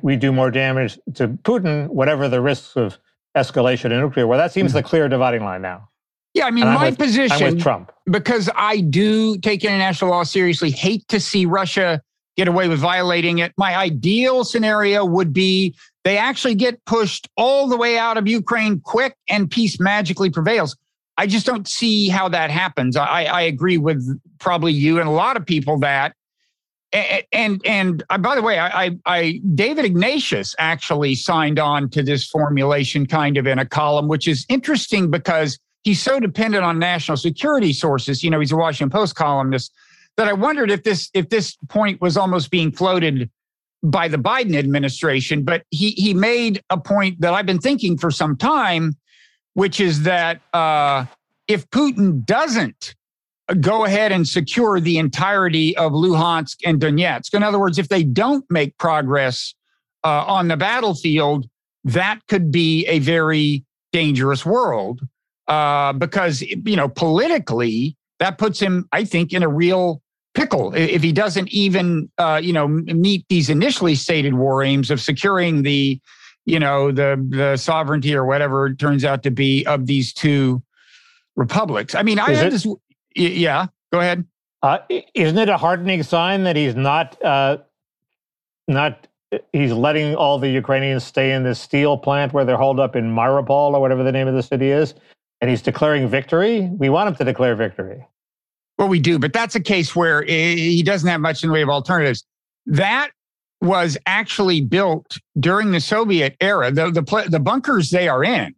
[0.03, 2.99] we do more damage to Putin, whatever the risks of
[3.35, 4.37] escalation in nuclear war.
[4.37, 5.89] That seems the clear dividing line now.
[6.33, 6.45] yeah.
[6.45, 7.91] I mean, my with- position with Trump.
[8.05, 10.71] because I do take international law seriously.
[10.71, 12.01] Hate to see Russia
[12.37, 13.53] get away with violating it.
[13.57, 18.79] My ideal scenario would be they actually get pushed all the way out of Ukraine
[18.79, 20.75] quick and peace magically prevails.
[21.17, 22.97] I just don't see how that happens.
[22.97, 26.15] I, I agree with probably you and a lot of people that.
[26.93, 31.89] And and, and uh, by the way, I, I, I David Ignatius actually signed on
[31.89, 36.63] to this formulation kind of in a column, which is interesting because he's so dependent
[36.63, 38.23] on national security sources.
[38.23, 39.73] You know, he's a Washington Post columnist
[40.17, 43.29] that I wondered if this if this point was almost being floated
[43.81, 45.43] by the Biden administration.
[45.43, 48.95] But he he made a point that I've been thinking for some time,
[49.55, 51.05] which is that uh,
[51.47, 52.95] if Putin doesn't
[53.61, 58.03] go ahead and secure the entirety of Luhansk and Donetsk, in other words, if they
[58.03, 59.53] don't make progress
[60.03, 61.47] uh, on the battlefield,
[61.83, 65.01] that could be a very dangerous world
[65.47, 70.01] uh, because you know politically that puts him, I think, in a real
[70.33, 74.99] pickle if he doesn't even uh, you know meet these initially stated war aims of
[74.99, 75.99] securing the
[76.45, 80.61] you know the the sovereignty or whatever it turns out to be of these two
[81.35, 81.95] republics.
[81.95, 82.67] I mean, I Is had it- this.
[83.15, 84.25] Yeah, go ahead.
[84.61, 84.79] Uh,
[85.13, 87.57] isn't it a heartening sign that he's not uh,
[88.67, 89.07] not
[89.51, 93.13] he's letting all the Ukrainians stay in this steel plant where they're holed up in
[93.13, 94.93] Mariupol or whatever the name of the city is,
[95.41, 96.69] and he's declaring victory?
[96.77, 98.05] We want him to declare victory.
[98.77, 101.61] Well, we do, but that's a case where he doesn't have much in the way
[101.61, 102.25] of alternatives.
[102.65, 103.11] That
[103.61, 106.71] was actually built during the Soviet era.
[106.71, 108.55] The the, the bunkers they are in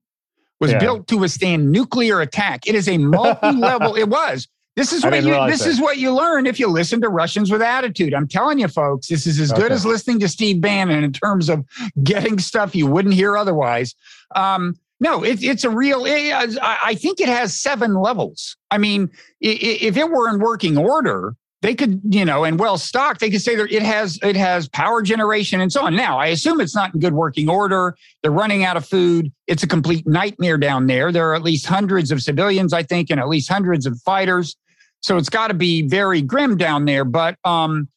[0.59, 0.79] was Yeah.
[0.79, 2.67] built to withstand nuclear attack.
[2.67, 3.95] It is a multi-level.
[3.97, 4.47] it was.
[4.75, 5.31] This is what you.
[5.47, 5.69] This that.
[5.69, 8.13] is what you learn if you listen to Russians with attitude.
[8.13, 9.07] I'm telling you, folks.
[9.07, 11.63] This is as good as listening to Steve Bannon in terms of
[12.03, 13.95] getting stuff you wouldn't hear otherwise.
[14.35, 16.05] Um, no, it, it's a real.
[16.05, 18.57] It, I I think it has seven levels.
[18.69, 23.19] I mean, if it were in working order, they could, you know, and well stocked,
[23.19, 25.95] they could say that it has it has power generation and so on.
[25.95, 27.97] Now, I assume it's not in good working order.
[28.21, 29.31] They're running out of food.
[29.47, 31.11] It's a complete nightmare down there.
[31.11, 34.55] There are at least hundreds of civilians, I think, and at least hundreds of fighters.
[35.01, 37.03] So it's got to be very grim down there.
[37.03, 37.87] But um,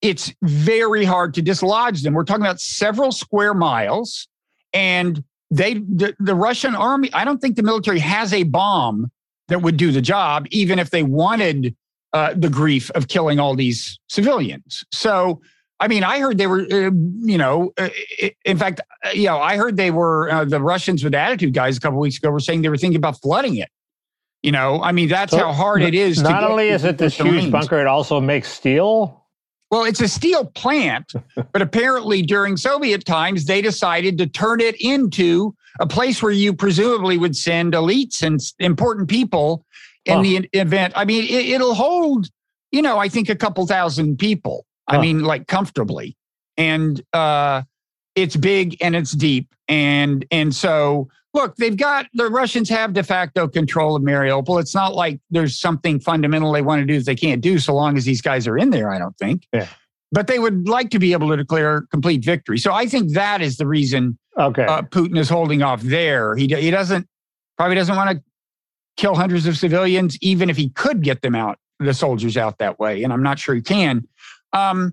[0.00, 2.14] it's very hard to dislodge them.
[2.14, 4.26] We're talking about several square miles,
[4.72, 7.08] and they the, the Russian army.
[7.12, 9.12] I don't think the military has a bomb
[9.46, 11.76] that would do the job, even if they wanted
[12.12, 14.84] uh, the grief of killing all these civilians.
[14.92, 15.40] So,
[15.80, 17.88] I mean, I heard they were, uh, you know, uh,
[18.44, 21.76] in fact, uh, you know, I heard they were uh, the Russians with attitude guys
[21.76, 23.70] a couple weeks ago were saying they were thinking about flooding it.
[24.42, 26.20] You know, I mean, that's So, how hard it is.
[26.20, 29.24] Not only is it this the huge bunker, it also makes steel.
[29.70, 31.12] Well, it's a steel plant,
[31.52, 36.52] but apparently during Soviet times, they decided to turn it into a place where you
[36.52, 39.64] presumably would send elites and important people
[40.04, 40.22] in Huh.
[40.22, 40.92] the event.
[40.96, 42.28] I mean, it, it'll hold,
[42.70, 44.64] you know, I think a couple thousand people.
[44.88, 46.16] I mean, like comfortably.
[46.58, 47.62] And uh,
[48.14, 49.48] it's big and it's deep.
[49.68, 54.60] And and so look, they've got the Russians have de facto control of Mariupol.
[54.60, 57.72] It's not like there's something fundamental they want to do that they can't do so
[57.74, 59.46] long as these guys are in there, I don't think.
[59.52, 59.66] Yeah.
[60.10, 62.58] But they would like to be able to declare complete victory.
[62.58, 64.64] So I think that is the reason Okay.
[64.64, 66.36] uh, Putin is holding off there.
[66.36, 67.06] He he doesn't
[67.56, 68.22] probably doesn't want to
[68.96, 72.78] kill hundreds of civilians, even if he could get them out, the soldiers out that
[72.78, 73.02] way.
[73.02, 74.06] And I'm not sure he can.
[74.52, 74.92] Um,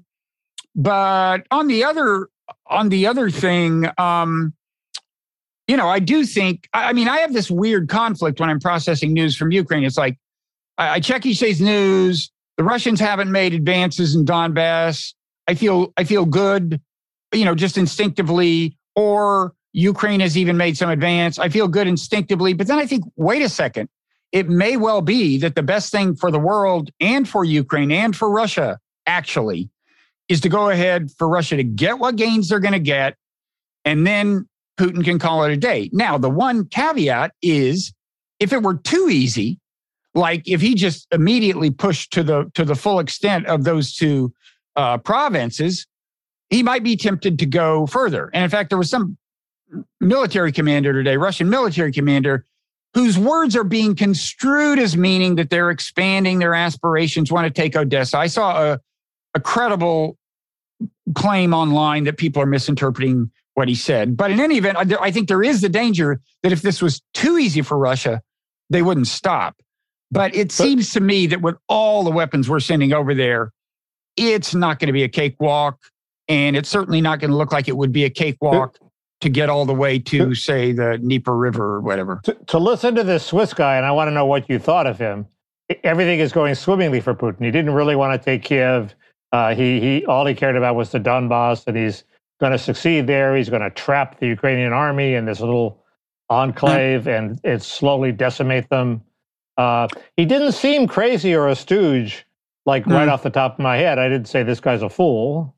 [0.76, 2.30] but on the other
[2.68, 4.54] on the other thing, um,
[5.68, 6.68] you know, I do think.
[6.74, 9.84] I mean, I have this weird conflict when I'm processing news from Ukraine.
[9.84, 10.18] It's like
[10.78, 12.32] I, I check each day's news.
[12.58, 15.14] The Russians haven't made advances in Donbass.
[15.48, 16.82] I feel I feel good,
[17.34, 18.78] you know, just instinctively.
[18.96, 21.40] Or Ukraine has even made some advance.
[21.40, 22.54] I feel good instinctively.
[22.54, 23.90] But then I think, wait a second.
[24.32, 28.16] It may well be that the best thing for the world and for Ukraine and
[28.16, 29.70] for Russia, actually,
[30.28, 33.16] is to go ahead for Russia to get what gains they're going to get.
[33.86, 35.90] And then Putin can call it a day.
[35.94, 37.92] Now, the one caveat is
[38.40, 39.60] if it were too easy,
[40.14, 44.34] like if he just immediately pushed to the to the full extent of those two
[44.76, 45.88] uh, provinces,
[46.50, 48.30] he might be tempted to go further.
[48.34, 49.18] And in fact, there was some
[50.00, 52.46] military commander today, Russian military commander,
[52.94, 57.76] whose words are being construed as meaning that they're expanding their aspirations, want to take
[57.76, 58.18] Odessa.
[58.18, 58.80] I saw a,
[59.36, 60.18] a credible
[61.16, 64.16] claim online that people are misinterpreting what he said.
[64.16, 67.02] But in any event, I, I think there is the danger that if this was
[67.14, 68.22] too easy for Russia,
[68.70, 69.56] they wouldn't stop.
[70.12, 73.52] But it seems to me that with all the weapons we're sending over there,
[74.16, 75.78] it's not going to be a cakewalk.
[76.28, 78.78] And it's certainly not going to look like it would be a cakewalk
[79.22, 82.22] to get all the way to, say, the Dnieper River or whatever.
[82.24, 84.88] to, to listen to this Swiss guy, and I want to know what you thought
[84.88, 85.28] of him.
[85.84, 87.44] Everything is going swimmingly for Putin.
[87.46, 88.96] He didn't really want to take Kiev.
[89.32, 92.04] Uh, he he all he cared about was the Donbass, and he's
[92.40, 93.36] going to succeed there.
[93.36, 95.84] He's going to trap the Ukrainian army in this little
[96.30, 99.02] enclave and and slowly decimate them.
[99.58, 102.26] Uh, he didn't seem crazy or a stooge.
[102.66, 103.12] Like right Mm.
[103.12, 105.56] off the top of my head, I didn't say this guy's a fool.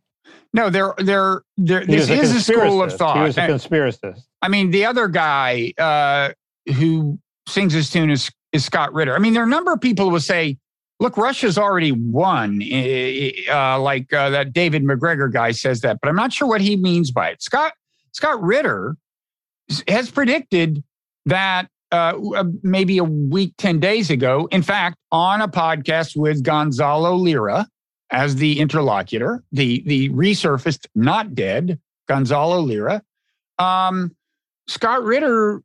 [0.54, 3.18] No, they're, they're, they're, this was is a school of thought.
[3.18, 4.22] He was a conspiracist.
[4.42, 6.32] I mean, the other guy uh,
[6.74, 9.16] who sings his tune is, is Scott Ritter.
[9.16, 10.58] I mean, there are a number of people who will say,
[11.00, 16.16] look, Russia's already won, uh, like uh, that David McGregor guy says that, but I'm
[16.16, 17.42] not sure what he means by it.
[17.42, 17.74] Scott,
[18.12, 18.98] Scott Ritter
[19.88, 20.84] has predicted
[21.26, 26.44] that uh, uh, maybe a week, 10 days ago, in fact, on a podcast with
[26.44, 27.68] Gonzalo Lira
[28.12, 33.02] as the interlocutor, the, the resurfaced, not dead Gonzalo Lira.
[33.58, 34.16] Um,
[34.68, 35.62] Scott Ritter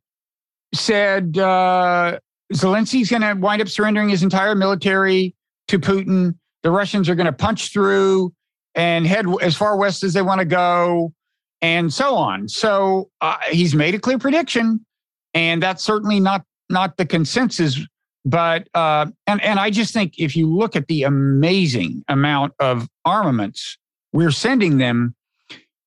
[0.73, 2.19] said uh,
[2.53, 5.35] Zelensky's going to wind up surrendering his entire military
[5.67, 6.35] to Putin.
[6.63, 8.33] The Russians are going to punch through
[8.75, 11.11] and head as far west as they want to go,
[11.61, 12.47] and so on.
[12.47, 14.85] So uh, he's made a clear prediction,
[15.33, 17.79] and that's certainly not not the consensus.
[18.27, 22.87] But uh, and and I just think if you look at the amazing amount of
[23.05, 23.77] armaments
[24.13, 25.13] we're sending them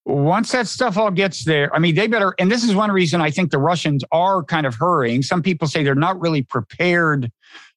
[0.05, 3.21] once that stuff all gets there, I mean, they better, and this is one reason
[3.21, 5.23] I think the Russians are kind of hurrying.
[5.23, 7.31] Some people say they're not really prepared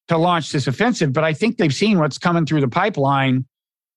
[0.08, 3.46] to launch this offensive, but I think they've seen what's coming through the pipeline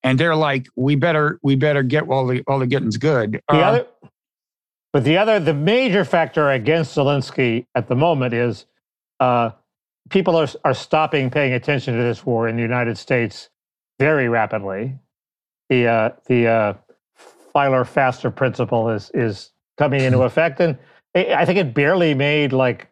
[0.02, 3.40] and they're like, we better, we better get while the, while the getting's good.
[3.48, 3.86] The Uh, other,
[4.92, 8.66] but the other, the major factor against Zelensky at the moment is
[9.20, 9.50] uh,
[10.10, 13.50] people are are stopping paying attention to this war in the United States
[13.98, 14.98] very rapidly.
[15.68, 16.74] The uh, the uh,
[17.54, 20.78] Feiler faster principle is is coming into effect, and
[21.14, 22.88] I I think it barely made like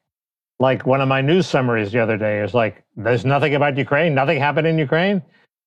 [0.58, 4.14] like one of my news summaries the other day is like there's nothing about Ukraine,
[4.14, 5.22] nothing happened in Ukraine.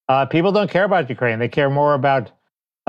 [0.08, 2.32] Uh, people don't care about Ukraine; they care more about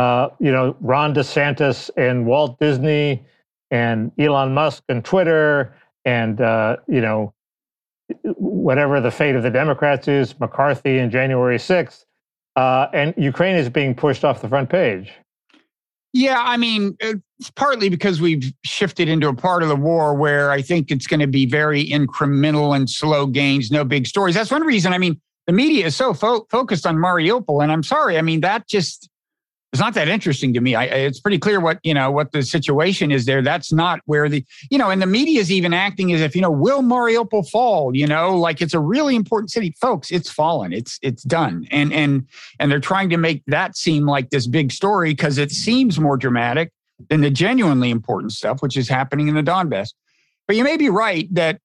[0.01, 3.23] uh, you know, Ron DeSantis and Walt Disney
[3.71, 5.75] and Elon Musk and Twitter
[6.07, 7.35] and, uh, you know,
[8.25, 12.05] whatever the fate of the Democrats is, McCarthy in January 6th.
[12.57, 15.13] Uh, and Ukraine is being pushed off the front page.
[16.13, 20.51] Yeah, I mean, it's partly because we've shifted into a part of the war where
[20.51, 24.35] I think it's going to be very incremental and slow gains, no big stories.
[24.35, 24.93] That's one reason.
[24.93, 28.19] I mean, the media is so fo- focused on Mariupol, and I'm sorry.
[28.19, 29.10] I mean, that just
[29.73, 30.75] it's not that interesting to me.
[30.75, 33.41] I, it's pretty clear what you know what the situation is there.
[33.41, 36.43] That's not where the you know, and the media is even acting as if you
[36.43, 37.95] know, will Mariupol fall?
[37.95, 40.11] You know, like it's a really important city, folks.
[40.11, 40.73] It's fallen.
[40.73, 42.27] It's it's done, and and
[42.59, 46.17] and they're trying to make that seem like this big story because it seems more
[46.17, 46.73] dramatic
[47.09, 49.91] than the genuinely important stuff, which is happening in the Donbass.
[50.49, 51.61] But you may be right that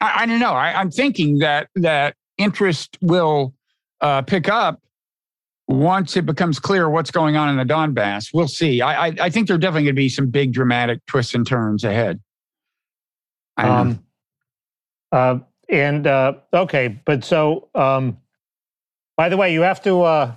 [0.00, 0.54] I, I don't know.
[0.54, 3.54] I, I'm thinking that that interest will
[4.00, 4.80] uh, pick up
[5.68, 8.80] once it becomes clear what's going on in the Donbass, we'll see.
[8.80, 11.46] I I, I think there are definitely going to be some big dramatic twists and
[11.46, 12.20] turns ahead.
[13.58, 14.04] Um,
[15.12, 18.18] uh, and uh, okay, but so um,
[19.16, 20.02] by the way, you have to.
[20.02, 20.34] Uh,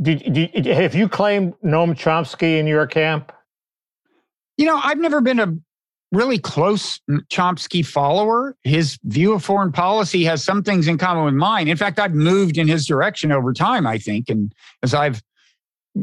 [0.00, 3.32] did, did have you claimed Noam Chomsky in your camp?
[4.58, 5.56] You know, I've never been a
[6.12, 8.56] really close Chomsky follower.
[8.62, 11.68] His view of foreign policy has some things in common with mine.
[11.68, 14.28] In fact, I've moved in his direction over time, I think.
[14.28, 15.22] And as I've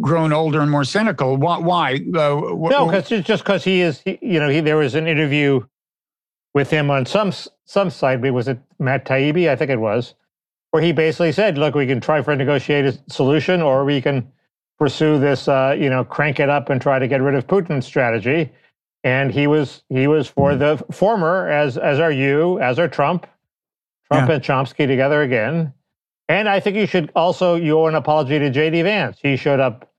[0.02, 1.58] grown older and more cynical, why?
[1.58, 1.94] why?
[2.14, 5.08] Uh, no, because it's just because he is, he, you know, he, there was an
[5.08, 5.62] interview
[6.54, 7.32] with him on some
[7.66, 8.20] some site.
[8.22, 9.50] Was it Matt Taibbi?
[9.50, 10.16] I think it was,
[10.72, 14.28] where he basically said, "Look, we can try for a negotiated solution, or we can
[14.78, 17.82] pursue this, uh, you know, crank it up and try to get rid of Putin
[17.84, 18.52] strategy."
[19.04, 20.60] And he was he was for hmm.
[20.60, 23.28] the former, as as are you, as are Trump,
[24.12, 24.36] Trump yeah.
[24.36, 25.74] and Chomsky together again.
[26.30, 28.82] And I think you should also you owe an apology to J.D.
[28.84, 29.20] Vance.
[29.22, 29.92] He showed up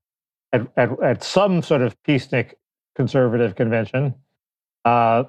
[0.53, 2.55] at at, at some sort of peacenik
[2.97, 4.15] conservative convention,
[4.85, 5.25] uh,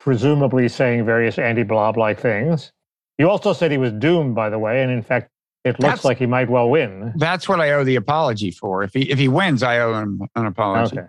[0.00, 2.72] presumably saying various anti-blob like things.
[3.18, 5.30] You also said he was doomed, by the way, and in fact,
[5.64, 7.12] it looks that's, like he might well win.
[7.16, 8.82] That's what I owe the apology for.
[8.82, 10.98] If he if he wins, I owe him an apology.
[10.98, 11.06] Okay.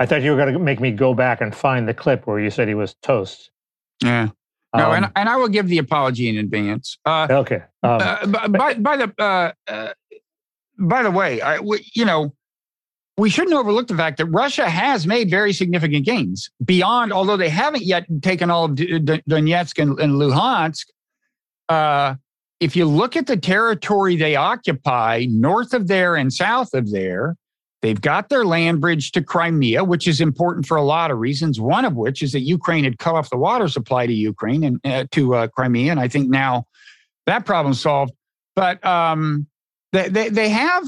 [0.00, 2.40] I thought you were going to make me go back and find the clip where
[2.40, 3.50] you said he was toast.
[4.02, 4.30] Yeah.
[4.74, 6.96] No, um, and, and I will give the apology in advance.
[7.04, 7.62] Uh, okay.
[7.82, 9.92] Um, uh, by, by the uh, uh,
[10.78, 12.32] by the way, I, we, you know,
[13.18, 17.50] we shouldn't overlook the fact that Russia has made very significant gains beyond, although they
[17.50, 20.86] haven't yet taken all of Donetsk and, and Luhansk.
[21.68, 22.14] Uh,
[22.60, 27.36] if you look at the territory they occupy north of there and south of there,
[27.82, 31.60] They've got their land bridge to Crimea, which is important for a lot of reasons.
[31.60, 34.80] One of which is that Ukraine had cut off the water supply to Ukraine and
[34.84, 36.66] uh, to uh, Crimea, and I think now
[37.26, 38.12] that problem solved.
[38.54, 39.46] But um,
[39.92, 40.84] they, they, they have.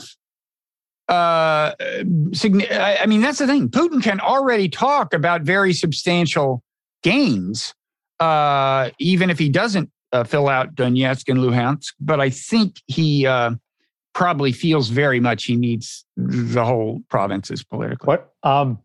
[1.08, 3.68] Uh, I mean, that's the thing.
[3.68, 6.62] Putin can already talk about very substantial
[7.02, 7.74] gains,
[8.20, 11.92] uh, even if he doesn't uh, fill out Donetsk and Luhansk.
[12.00, 13.52] But I think he uh,
[14.14, 18.06] probably feels very much he needs the whole provinces politically.
[18.06, 18.32] What?
[18.42, 18.78] Um,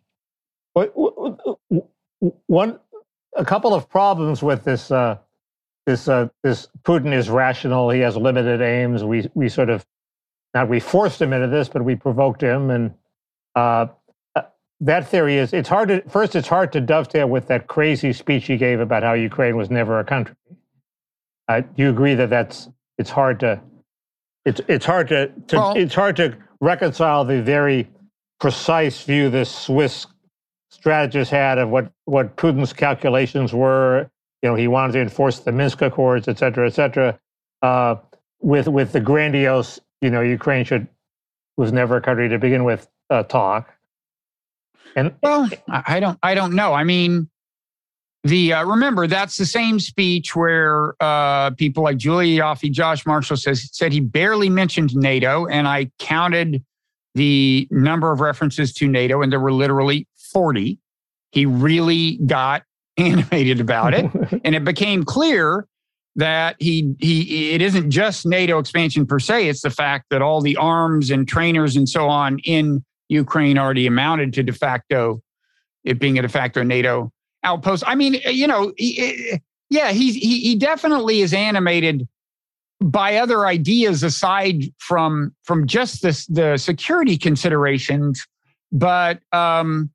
[0.74, 0.94] what,
[2.48, 2.80] one,
[3.36, 4.92] a couple of problems with this.
[4.92, 5.18] Uh,
[5.88, 7.90] this uh, this Putin is rational.
[7.90, 9.04] He has limited aims.
[9.04, 9.86] We we sort of
[10.54, 12.94] not we forced him into this, but we provoked him, and
[13.56, 13.88] uh,
[14.36, 14.42] uh
[14.82, 18.48] that theory is it's hard to first it's hard to dovetail with that crazy speech
[18.48, 20.36] he gave about how Ukraine was never a country.
[21.48, 23.62] Uh, do you agree that that's it's hard to
[24.48, 27.90] it's it's hard to, to well, it's hard to reconcile the very
[28.40, 30.08] precise view this Swiss
[30.70, 34.10] strategist had of what what Putin's calculations were.
[34.42, 37.20] You know, he wanted to enforce the Minsk Accords, et cetera, et cetera.
[37.62, 37.96] Uh,
[38.40, 40.88] with with the grandiose, you know, Ukraine should
[41.58, 42.88] was never a country to begin with.
[43.10, 43.74] Uh, talk.
[44.98, 46.74] And well, I don't I don't know.
[46.74, 47.30] I mean,
[48.24, 53.38] the uh, remember that's the same speech where uh, people like Julia Ioffe, Josh Marshall
[53.38, 56.64] says said he barely mentioned NATO, and I counted
[57.16, 60.80] the number of references to NATO, and there were literally forty.
[61.32, 62.64] He really got
[62.98, 64.10] animated about it,
[64.44, 65.68] and it became clear
[66.16, 70.42] that he he it isn't just NATO expansion per se; it's the fact that all
[70.42, 75.22] the arms and trainers and so on in Ukraine already amounted to de facto
[75.84, 77.12] it being a de facto NATO
[77.48, 77.84] outpost.
[77.88, 79.38] I mean, eh, you know, he, eh, eh,
[79.70, 82.08] yeah, he's he, he definitely is animated
[82.82, 88.26] by other ideas aside from from just this the security considerations,
[88.72, 89.90] but um,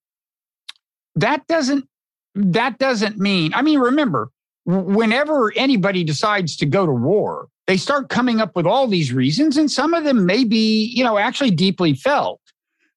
[1.14, 1.86] that doesn't
[2.34, 3.52] that doesn't mean.
[3.54, 4.30] I mean, remember,
[4.64, 9.56] whenever anybody decides to go to war, they start coming up with all these reasons,
[9.56, 12.40] and some of them may be, you know, actually deeply felt.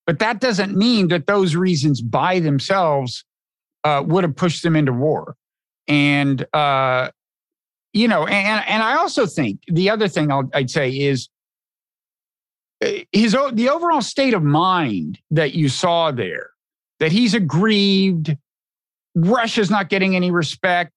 [0.05, 3.25] But that doesn't mean that those reasons by themselves
[3.85, 5.35] uh, would have pushed them into war.
[5.87, 7.11] And, uh,
[7.93, 11.29] you know, and, and I also think the other thing i would say is
[12.83, 16.49] uh, his the overall state of mind that you saw there,
[16.99, 18.35] that he's aggrieved,
[19.15, 20.91] Russia's not getting any respect.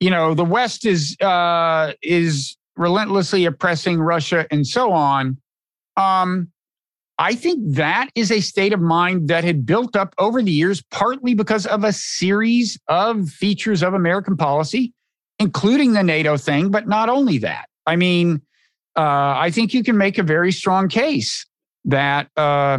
[0.00, 5.38] You know, the West is uh, is relentlessly oppressing Russia and so on.
[5.96, 6.50] Um,
[7.18, 10.82] I think that is a state of mind that had built up over the years,
[10.90, 14.92] partly because of a series of features of American policy,
[15.38, 17.68] including the NATO thing, but not only that.
[17.86, 18.42] I mean,
[18.96, 21.46] uh, I think you can make a very strong case
[21.86, 22.78] that uh,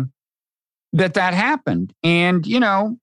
[0.93, 2.97] that that happened, and you know,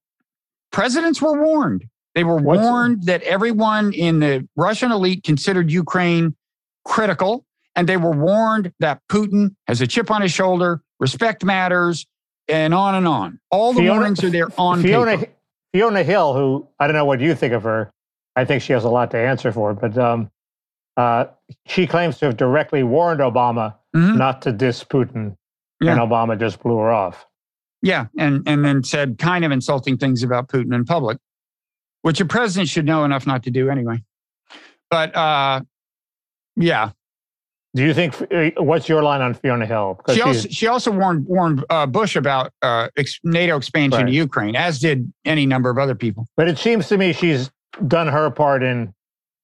[0.71, 1.85] presidents were warned.
[2.13, 6.33] They were warned that everyone in the Russian elite considered Ukraine
[6.85, 12.05] critical and they were warned that Putin has a chip on his shoulder, respect matters,
[12.47, 13.39] and on and on.
[13.51, 15.31] All the Fiona- warnings are there on Fiona paper.
[15.73, 17.91] Fiona Hill, who I don't know what you think of her.
[18.35, 20.29] I think she has a lot to answer for, but um,
[20.97, 21.25] uh,
[21.67, 24.17] she claims to have directly warned Obama Mhm.
[24.17, 25.35] not to diss Putin,
[25.81, 25.91] Yeah.
[25.91, 27.25] and Obama just blew her off.
[27.81, 31.17] Yeah, and and then said kind of insulting things about Putin in public,
[32.01, 34.03] which a president should know enough not to do anyway.
[34.89, 35.61] But uh,
[36.55, 36.91] yeah,
[37.75, 38.15] Do you think?
[38.31, 39.99] uh, What's your line on Fiona Hill?
[40.13, 44.07] she also she also warned warned uh, Bush about uh, ex- NATO expansion Right.
[44.07, 46.25] to Ukraine, as did any number of other people.
[46.37, 47.51] But it seems to me she's
[47.87, 48.93] done her part in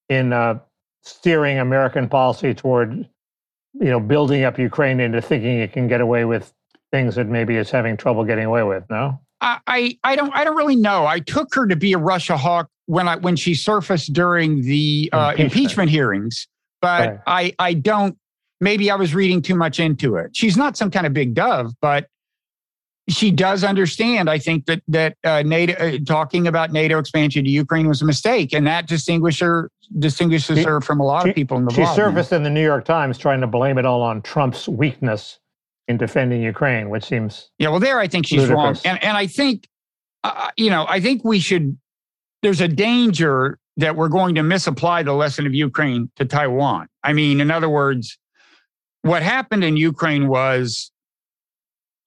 [0.08, 0.60] in uh,
[1.04, 2.94] steering American policy toward,
[3.74, 6.54] you know, building up Ukraine into thinking it can get away with
[6.92, 8.84] things that maybe it's having trouble getting away with.
[8.90, 11.06] No, I, I I don't I don't really know.
[11.06, 15.10] I took her to be a Russia hawk when I when she surfaced during the
[15.12, 15.52] uh, Impeachment.
[15.54, 15.90] impeachment.
[15.90, 16.48] hearings,
[16.82, 17.20] but Right.
[17.28, 18.18] I I don't.
[18.60, 20.36] Maybe I was reading too much into it.
[20.36, 22.08] She's not some kind of big dove, but
[23.10, 24.30] she does understand.
[24.30, 28.06] I think that that uh, NATO uh, talking about NATO expansion to Ukraine was a
[28.06, 31.66] mistake, and that distinguishes her distinguishes She- her from a lot she- of people in
[31.66, 31.96] the she blog.
[31.96, 35.40] surfaced in the New York Times trying to blame it all on Trump's weakness
[35.88, 39.26] in defending Ukraine, which seems Yeah, well, there I think she's wrong, and and I
[39.28, 39.68] think,
[40.24, 41.78] uh, you know, I think we should.
[42.44, 46.88] There's a danger that we're going to misapply the lesson of Ukraine to Taiwan.
[47.04, 48.18] I mean, in other words,
[49.02, 50.92] what happened in Ukraine was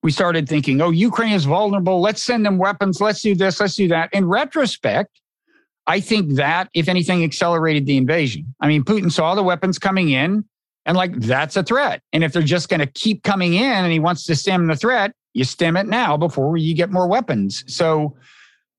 [0.03, 1.99] we started thinking, oh, Ukraine is vulnerable.
[1.99, 3.01] Let's send them weapons.
[3.01, 3.59] Let's do this.
[3.59, 4.13] Let's do that.
[4.13, 5.19] In retrospect,
[5.87, 8.53] I think that, if anything, accelerated the invasion.
[8.59, 10.45] I mean, Putin saw the weapons coming in
[10.85, 12.01] and, like, that's a threat.
[12.13, 14.75] And if they're just going to keep coming in and he wants to stem the
[14.75, 17.63] threat, you stem it now before you get more weapons.
[17.67, 18.15] So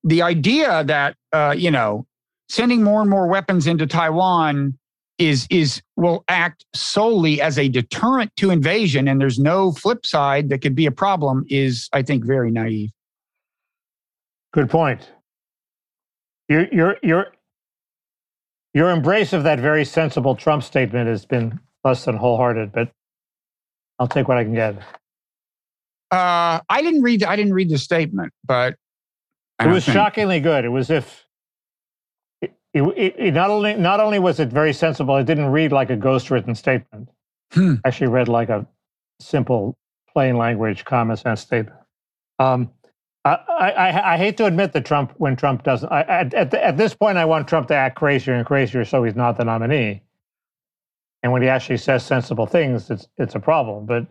[0.05, 2.06] the idea that, uh, you know,
[2.49, 4.79] sending more and more weapons into Taiwan
[5.19, 10.51] is is will act solely as a deterrent to invasion and there's no flip side
[10.51, 12.91] that could be a problem is i think very naive
[14.57, 15.13] good point.
[16.49, 17.27] Your your your
[18.73, 22.91] your embrace of that very sensible Trump statement has been less than wholehearted, but
[23.99, 24.77] I'll take what I can get.
[26.11, 28.77] uh i didn't read i didn't read the statement but
[29.61, 30.65] it was shockingly good.
[30.65, 31.26] It was if
[32.77, 35.91] it, it, it not only not only was it very sensible, it didn't read like
[35.91, 37.09] a ghost-written statement.
[37.53, 37.75] Hmm.
[37.85, 38.67] Actually, read like a
[39.21, 39.77] simple,
[40.13, 41.77] plain language, common sense statement.
[42.39, 42.71] Um,
[43.25, 46.77] I, I, I- hate to admit that Trump, when Trump doesn't, I, at, at, at
[46.77, 50.03] this point, I want Trump to act crazier and crazier so he's not the nominee.
[51.23, 53.87] And when he actually says sensible things, it's it's a problem.
[53.87, 54.07] But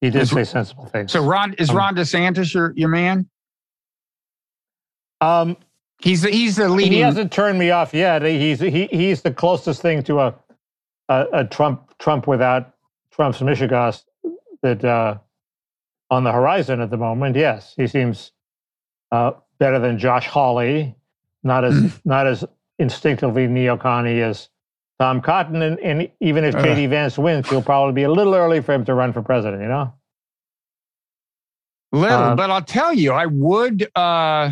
[0.00, 1.10] he did Is- say sensible things.
[1.12, 3.28] so ron is Um, ron desantis your, your man
[5.20, 5.56] um,
[6.02, 6.92] he's the, he's the leading.
[6.92, 8.22] he hasn't turned me off yet.
[8.22, 10.34] He's he he's the closest thing to a
[11.08, 12.74] a, a Trump Trump without
[13.12, 14.04] Trump's mishegas
[14.62, 15.18] that uh,
[16.10, 17.36] on the horizon at the moment.
[17.36, 18.32] Yes, he seems
[19.12, 20.94] uh, better than Josh Hawley.
[21.42, 22.44] Not as not as
[22.78, 24.48] instinctively neocon as
[24.98, 26.54] Tom Cotton, and, and even if.
[26.54, 26.86] J.D.
[26.86, 29.62] Vance wins, he'll probably be a little early for him to run for president.
[29.62, 29.94] You know.
[31.92, 33.90] Little, Uh, but I'll tell you, I would.
[33.96, 34.50] Uh,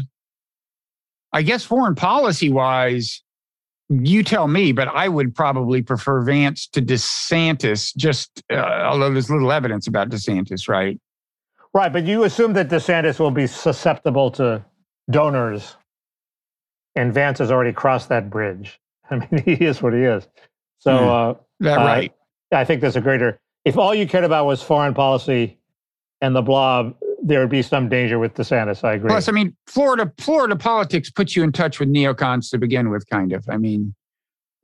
[1.32, 3.22] I guess foreign policy wise,
[3.88, 7.94] you tell me, but I would probably prefer Vance to DeSantis.
[7.96, 10.98] Just uh, although there's little evidence about DeSantis, right?
[11.74, 14.64] Right, but you assume that DeSantis will be susceptible to
[15.10, 15.76] donors,
[16.96, 18.80] and Vance has already crossed that bridge.
[19.10, 20.26] I mean, he is what he is.
[20.78, 21.10] So Yeah.
[21.12, 22.12] uh, That Uh, right?
[22.52, 23.38] I think there's a greater.
[23.64, 25.58] If all you cared about was foreign policy
[26.20, 28.84] and the blob, there would be some danger with DeSantis.
[28.84, 29.08] I agree.
[29.08, 33.08] Plus, I mean, Florida Florida politics puts you in touch with neocons to begin with,
[33.08, 33.44] kind of.
[33.48, 33.94] I mean,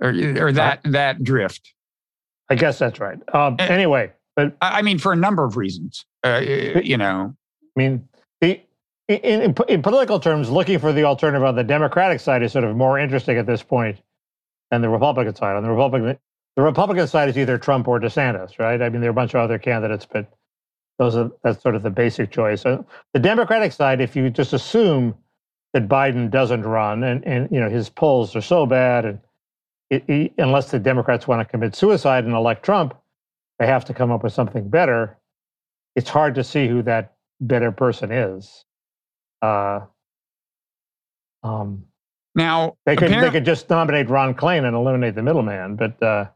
[0.00, 1.74] or or that that drift.
[2.50, 3.18] I guess that's right.
[3.34, 3.66] Um, Eh.
[3.66, 6.04] anyway, but I I mean, for a number of reasons.
[6.22, 6.40] Uh,
[6.82, 7.34] you know,
[7.76, 8.08] I mean,
[8.40, 8.60] the
[9.08, 12.64] in, in, in political terms, looking for the alternative on the Democratic side is sort
[12.64, 13.98] of more interesting at this point
[14.70, 15.56] than the Republican side.
[15.56, 16.18] On the Republican,
[16.56, 18.80] the Republican side is either Trump or DeSantis, right?
[18.80, 20.32] I mean, there are a bunch of other candidates, but
[20.98, 22.62] those are that's sort of the basic choice.
[22.62, 25.14] So the Democratic side, if you just assume
[25.72, 29.18] that Biden doesn't run, and and you know his polls are so bad, and
[29.90, 32.94] it, it- unless the Democrats want to commit suicide and elect Trump,
[33.58, 35.18] they have to come up with something better.
[35.96, 38.64] It's hard to see who that better person is.
[39.42, 39.80] Uh,
[41.42, 41.84] um,
[42.34, 46.26] now they could they could just nominate Ron Klain and eliminate the middleman, but uh,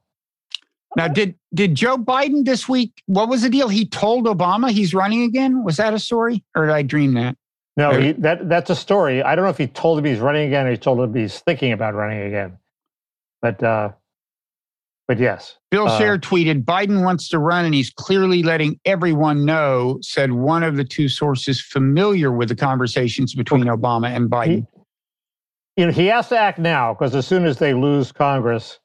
[0.97, 3.03] Now, did did Joe Biden this week?
[3.07, 3.69] What was the deal?
[3.69, 5.63] He told Obama he's running again.
[5.65, 7.37] Was that a story, or did I dream that?
[7.77, 9.23] no, he, that that's a story.
[9.23, 11.39] I don't know if he told him he's running again or he told him he's
[11.41, 12.59] thinking about running again.
[13.41, 13.93] But uh,
[15.07, 15.57] but yes.
[15.71, 20.33] Bill Uh, Scher tweeted Biden wants to run and he's clearly letting everyone know, said
[20.33, 24.67] one of the two sources familiar with the conversations between Obama and Biden.
[25.77, 28.81] you know, he has to act now because as soon as they lose Congress,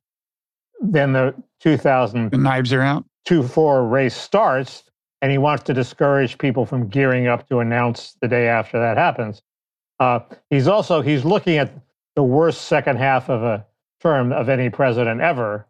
[0.92, 3.06] then the 2000 the knives are out.
[3.26, 4.84] two four race starts,
[5.22, 8.98] and he wants to discourage people from gearing up to announce the day after that
[8.98, 9.42] happens.
[10.00, 10.20] Uh,
[10.50, 11.72] he's also he's looking at
[12.16, 13.66] the worst second half of a
[14.02, 15.66] term of any president ever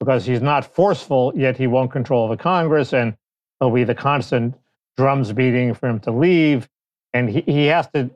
[0.00, 3.16] because he's not forceful yet he won't control the Congress and
[3.60, 4.54] there'll be the constant
[4.96, 6.68] drums beating for him to leave,
[7.12, 8.10] and he, he has to,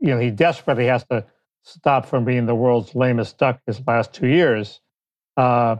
[0.00, 1.24] you know, he desperately has to
[1.62, 4.80] stop from being the world's lamest duck his last two years.
[5.36, 5.76] Uh,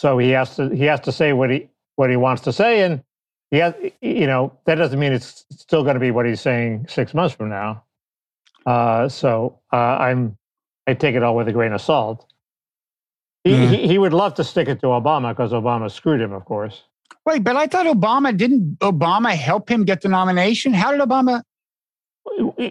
[0.00, 2.80] so he has to he has to say what he what he wants to say,
[2.84, 3.02] and
[3.50, 6.86] he has you know that doesn't mean it's still going to be what he's saying
[6.88, 7.84] six months from now.
[8.64, 10.38] Uh, so uh, I'm
[10.86, 12.24] I take it all with a grain of salt.
[13.44, 13.72] He, Hmm.
[13.74, 16.84] he, he would love to stick it to Obama because Obama screwed him, of course.
[17.26, 20.72] Wait, but I thought Obama didn't Obama help him get the nomination?
[20.72, 21.42] How did Obama?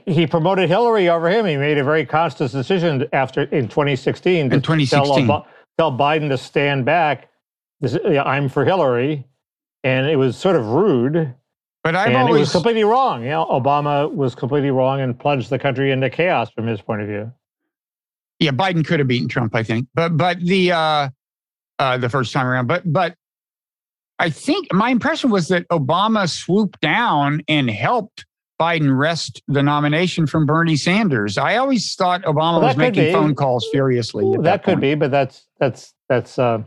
[0.08, 1.46] He promoted Hillary over him.
[1.46, 5.28] He made a very conscious decision after in 2016 to In 2016.
[5.28, 5.46] Tell, Ob-
[5.80, 7.30] tell Biden to stand back.
[7.80, 9.26] This, I'm for Hillary,
[9.84, 11.34] and it was sort of rude.
[11.84, 13.24] But I've and it was always completely wrong.
[13.24, 17.02] You know, Obama was completely wrong and plunged the country into chaos from his point
[17.02, 17.32] of view.
[18.40, 19.88] yeah, Biden could have beaten Trump, I think.
[19.94, 21.10] But but the uh,
[21.80, 23.16] uh, the first time around, but but
[24.20, 28.26] I think my impression was that Obama swooped down and helped
[28.60, 31.38] Biden wrest the nomination from Bernie Sanders.
[31.38, 34.26] I always thought Obama Well, was making phone calls furiously.
[34.26, 36.40] At that, that, could be, but that's that's that's.
[36.40, 36.64] Uh,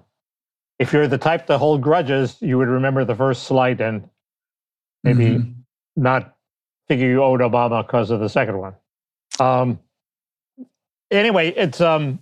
[0.78, 4.09] if you're the type to hold grudges, you would remember the first slight and
[5.05, 5.55] maybe Mhm.
[5.97, 6.36] not
[6.88, 8.74] figure you owed Obama because of the second one.
[9.40, 9.78] Um,
[11.11, 12.18] anyway, it's um,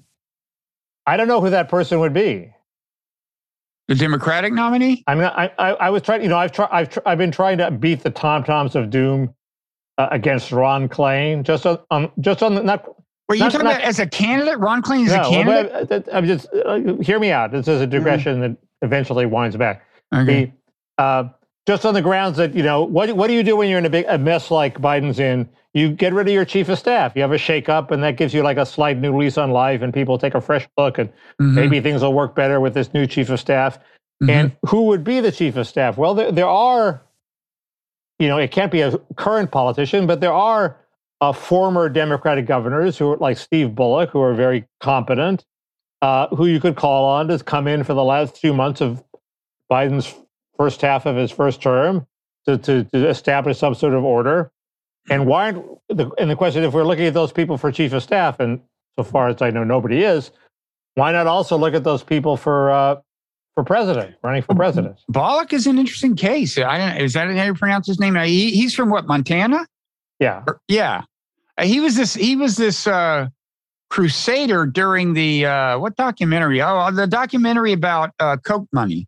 [1.06, 2.52] I don't know who that person would be.
[3.88, 5.02] the Democratic nominee.
[5.06, 7.32] I mean, I I, I was trying, you know, I've tried, I've tr- I've been
[7.32, 9.34] trying to beat the tom toms of doom
[9.98, 12.84] uh, against Ron Klain, just on, on just on the, not
[13.30, 14.58] Were you Not- talking not- about as a candidate?
[14.58, 15.88] Ron Klain is a no, candidate.
[15.88, 17.52] but, uh, I'm just uh, hear me out.
[17.52, 19.84] This is a digression that eventually winds back.
[20.12, 20.52] Okay.
[20.98, 21.28] The, uh,
[21.64, 23.86] just on the grounds that you know what what do you do when you're in
[23.86, 25.48] a big a mess like Biden's in?
[25.74, 27.12] You get rid of your chief of staff.
[27.14, 29.80] You have a shakeup, and that gives you like a slight new lease on life,
[29.82, 31.08] and people take a fresh look, and
[31.40, 31.54] Mhm.
[31.54, 33.78] maybe things will work better with this new chief of staff.
[34.20, 34.28] Mhm.
[34.30, 35.96] And who would be the chief of staff?
[35.96, 37.02] Well, there, there are,
[38.18, 40.76] you know, it can't be a current politician, but there are
[41.20, 45.44] uh, former Democratic governors who are like Steve Bullock, who are very competent,
[46.02, 49.02] uh, who you could call on to come in for the last few months of
[49.70, 50.14] Biden's
[50.56, 52.06] first half of his first term
[52.46, 54.50] to, to, to establish some sort of order.
[55.08, 57.92] And why aren't the, and the question, if we're looking at those people for chief
[57.92, 58.60] of staff, and
[58.96, 60.30] so far as I know, nobody is,
[60.94, 62.96] why not also look at those people for uh,
[63.54, 65.00] for president, running for president?
[65.10, 66.58] Bollock is an interesting case.
[66.58, 67.02] I don't.
[67.02, 68.14] Is that how you pronounce his name?
[68.16, 69.66] He, he's from what Montana?
[70.18, 70.44] Yeah.
[70.68, 71.02] Yeah,
[71.62, 72.14] he was this.
[72.14, 73.28] He was this uh,
[73.90, 76.62] crusader during the uh, what documentary?
[76.62, 79.06] Oh, the documentary about uh, Koch money.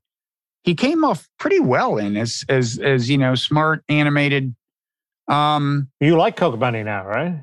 [0.65, 4.55] He came off pretty well in as as as you know, smart, animated.
[5.29, 7.43] Um, You like Koch money now, right?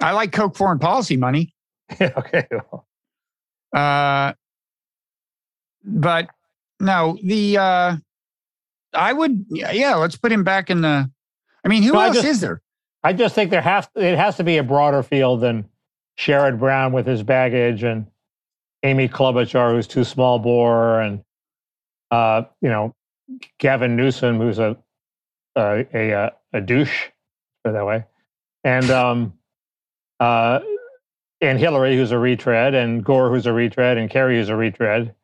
[0.00, 1.54] I like Koch foreign policy money.
[2.00, 2.46] okay.
[3.74, 4.32] Uh,
[5.84, 6.28] but
[6.80, 7.96] no, the uh,
[8.94, 9.94] I would yeah.
[9.96, 11.10] Let's put him back in the.
[11.64, 12.62] I mean, who No, else just- is there?
[13.02, 15.68] I just think there has it has to be a broader field than
[16.18, 18.06] Sherrod Brown with his baggage and
[18.82, 21.22] Amy Klobuchar who's too small bore and
[22.10, 22.94] uh, you know
[23.58, 24.76] Gavin Newsom who's a
[25.56, 27.08] a a, uh, a douche,
[27.64, 28.04] put that way,
[28.64, 29.34] and um,
[30.20, 30.60] uh,
[31.40, 35.14] and Hillary who's a retread and Gore who's a retread and Kerry who's a retread.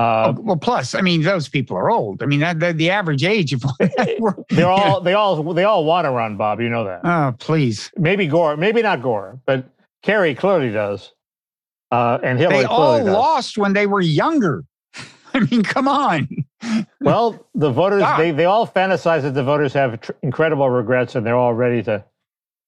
[0.00, 2.22] Uh, Oh, well, plus, I mean, those people are old.
[2.22, 3.62] I mean, that, that the average age of
[4.50, 6.60] they're all they all they all want to run, Bob.
[6.60, 7.00] You know that.
[7.04, 7.90] Oh, please!
[7.96, 9.64] maybe Gore, maybe not Gore, but
[10.02, 11.12] Kerry clearly does,
[11.90, 13.08] uh, and Hillary They all does.
[13.08, 14.64] lost when they were younger.
[15.34, 16.28] I mean, come on.
[17.00, 18.16] Well, the voters Ah.
[18.16, 21.82] they they all fantasize that the voters have tr- incredible regrets and they're all ready
[21.82, 22.04] to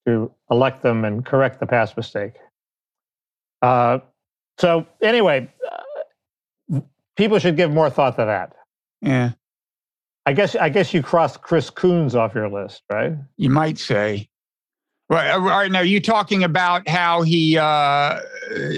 [0.07, 2.35] to elect them and correct the past mistake.
[3.63, 3.99] Uh,
[4.59, 5.82] so anyway, uh,
[7.17, 8.53] people should give more thought to that.
[9.01, 9.33] Yeah,
[10.27, 13.15] I guess I guess you crossed Chris Coons off your list, right?
[13.37, 14.29] you might say.
[15.11, 15.71] Right, all right.
[15.71, 18.21] Now, you talking about how he uh,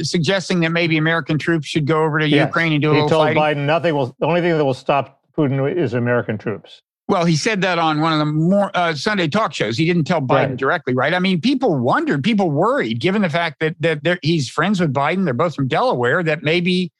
[0.02, 2.46] suggesting that maybe American troops should go over to Yes.
[2.48, 3.40] Ukraine and do a He little told fighting?
[3.62, 4.16] Biden nothing will.
[4.18, 6.80] The only thing that will stop Putin is American troops.
[7.06, 9.76] Well, he said that on one of the more uh, Sunday talk shows.
[9.78, 10.56] He didn't tell Biden Right.
[10.56, 11.14] directly, right?
[11.14, 15.26] I mean, people wondered, people worried, given the fact that that he's friends with Biden.
[15.26, 16.24] They're both from Delaware.
[16.24, 16.90] That maybe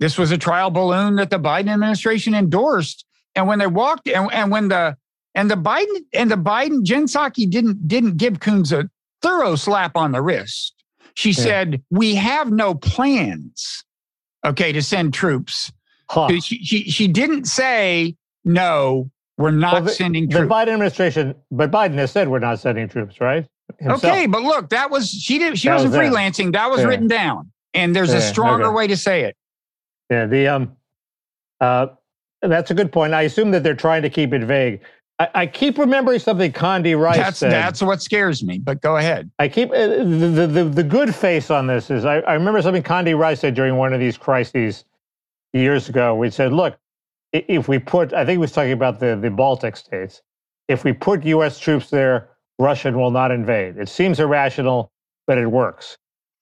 [0.00, 3.04] This was a trial balloon that the Biden administration endorsed.
[3.36, 4.96] And when they walked and, and when the
[5.34, 8.90] and the Biden and the Biden Jen Psaki didn't didn't give Coons a
[9.22, 10.74] thorough slap on the wrist.
[11.14, 11.42] She yeah.
[11.42, 13.84] said, "We have no plans,
[14.44, 15.70] okay, to send troops."
[16.08, 16.28] Huh.
[16.40, 19.10] She, she she didn't say no.
[19.36, 20.48] We're not well, the, sending troops.
[20.48, 23.46] The Biden administration, but Biden has said we're not sending troops, right?
[23.78, 24.04] Himself.
[24.04, 26.52] Okay, but look, that was she didn't she that wasn't was freelancing.
[26.52, 26.86] That was yeah.
[26.86, 28.74] written down, and there's yeah, a stronger okay.
[28.74, 29.36] way to say it.
[30.10, 30.76] Yeah, the um,
[31.60, 31.88] uh,
[32.42, 33.14] that's a good point.
[33.14, 34.80] I assume that they're trying to keep it vague.
[35.18, 37.52] I, I keep remembering something Condi Rice that's, said.
[37.52, 38.58] That's what scares me.
[38.58, 39.30] But go ahead.
[39.38, 42.82] I keep uh, the, the the good face on this is I, I remember something
[42.82, 44.84] Condi Rice said during one of these crises
[45.52, 46.14] years ago.
[46.14, 46.78] We said, look,
[47.32, 50.22] if we put, I think he was talking about the the Baltic states.
[50.68, 51.58] If we put U.S.
[51.58, 53.76] troops there, Russia will not invade.
[53.76, 54.92] It seems irrational,
[55.26, 55.98] but it works.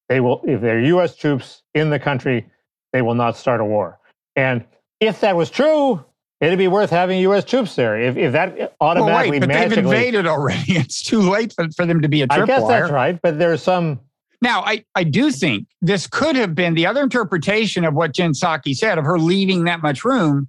[0.09, 1.17] They will, if there are U.S.
[1.17, 2.47] troops in the country,
[2.93, 3.99] they will not start a war.
[4.37, 4.65] And
[5.01, 6.05] if that was true,
[6.41, 7.45] it'd be worth having U.S.
[7.45, 8.01] troops there.
[8.01, 10.65] If, if that automatically, well, wait, but they've invaded already.
[10.77, 12.43] It's too late for, for them to be a tripwire.
[12.43, 14.01] I guess that's right, but there's some.
[14.41, 18.33] Now, I, I do think this could have been the other interpretation of what Jen
[18.33, 20.49] Psaki said of her leaving that much room,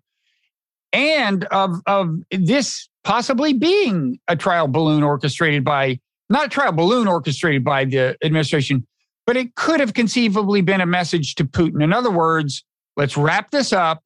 [0.94, 7.08] and of of this possibly being a trial balloon orchestrated by not a trial balloon
[7.08, 8.86] orchestrated by the administration,
[9.30, 11.84] but it could have conceivably been a message to Putin.
[11.84, 12.64] In other words,
[12.98, 14.04] let's wrap this up,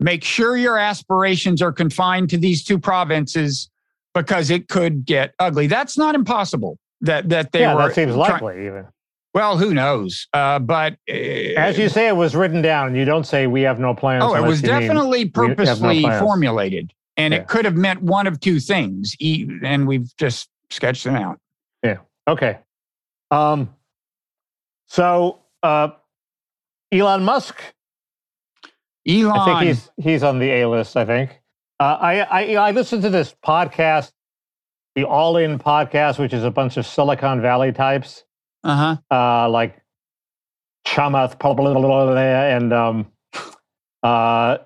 [0.00, 3.70] make sure your aspirations are confined to these two provinces
[4.12, 5.68] because it could get ugly.
[5.68, 6.80] That's not impossible.
[7.02, 7.82] That that they yeah, were.
[7.82, 8.88] that seems likely even.
[9.34, 10.26] Well, who knows?
[10.32, 12.96] Uh, but uh, as you say, it was written down.
[12.96, 14.24] You don't say we have no plans.
[14.24, 17.38] Oh, it was definitely purposely no formulated, and yeah.
[17.38, 19.14] it could have meant one of two things.
[19.62, 21.38] And we've just sketched them out.
[21.84, 21.98] Yeah.
[22.26, 22.58] Okay.
[23.30, 23.70] Um,
[24.86, 25.88] so, uh,
[26.92, 27.60] Elon Musk.
[29.08, 29.38] Elon.
[29.38, 30.96] I think he's he's on the A list.
[30.96, 31.40] I think.
[31.78, 34.12] Uh, I, I I listened to this podcast,
[34.94, 38.24] the All In podcast, which is a bunch of Silicon Valley types.
[38.64, 38.96] Uh-huh.
[39.10, 39.80] Uh Like
[40.86, 41.38] Chamath,
[42.54, 43.12] and um,
[44.02, 44.58] uh,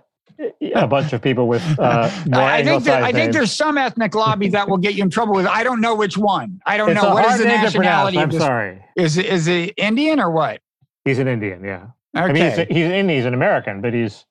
[0.75, 4.49] a bunch of people with uh, I think that, I think there's some ethnic lobby
[4.49, 5.47] that will get you in trouble with.
[5.47, 6.61] I don't know which one.
[6.67, 8.19] I don't it's know what is the nationality.
[8.19, 8.85] I'm sorry.
[8.97, 10.61] Is is it Indian or what?
[11.05, 11.65] He's an Indian.
[11.65, 11.89] Yeah.
[12.17, 12.25] Okay.
[12.25, 13.09] I mean, he's, he's an Indian.
[13.09, 14.25] He's an American, but he's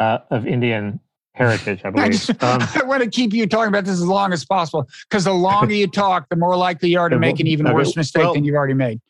[0.00, 1.00] uh, of Indian
[1.34, 2.06] heritage, I believe.
[2.06, 4.88] I, just, um, I, want to keep you talking about this as long as possible
[5.08, 7.96] because the longer you talk, the more likely you are to make an even worse
[7.96, 9.00] mistake well, than you've already made.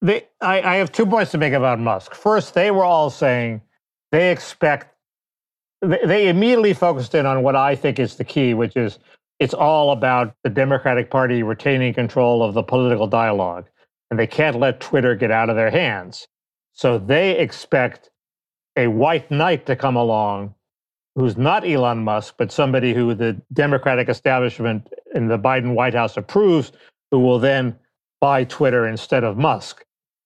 [0.00, 2.14] They, I, I have two points to make about Musk.
[2.14, 3.60] First, they were all saying
[4.10, 4.91] they expect
[5.82, 8.98] they immediately focused in on what I think is the key, which is
[9.38, 13.68] it's all about the Democratic Party retaining control of the political dialogue.
[14.10, 16.28] And they can't let Twitter get out of their hands.
[16.72, 18.10] So they expect
[18.76, 20.54] a white knight to come along
[21.14, 26.16] who's not Elon Musk, but somebody who the Democratic establishment in the Biden White House
[26.16, 26.72] approves,
[27.10, 27.76] who will then
[28.20, 29.84] buy Twitter instead of Musk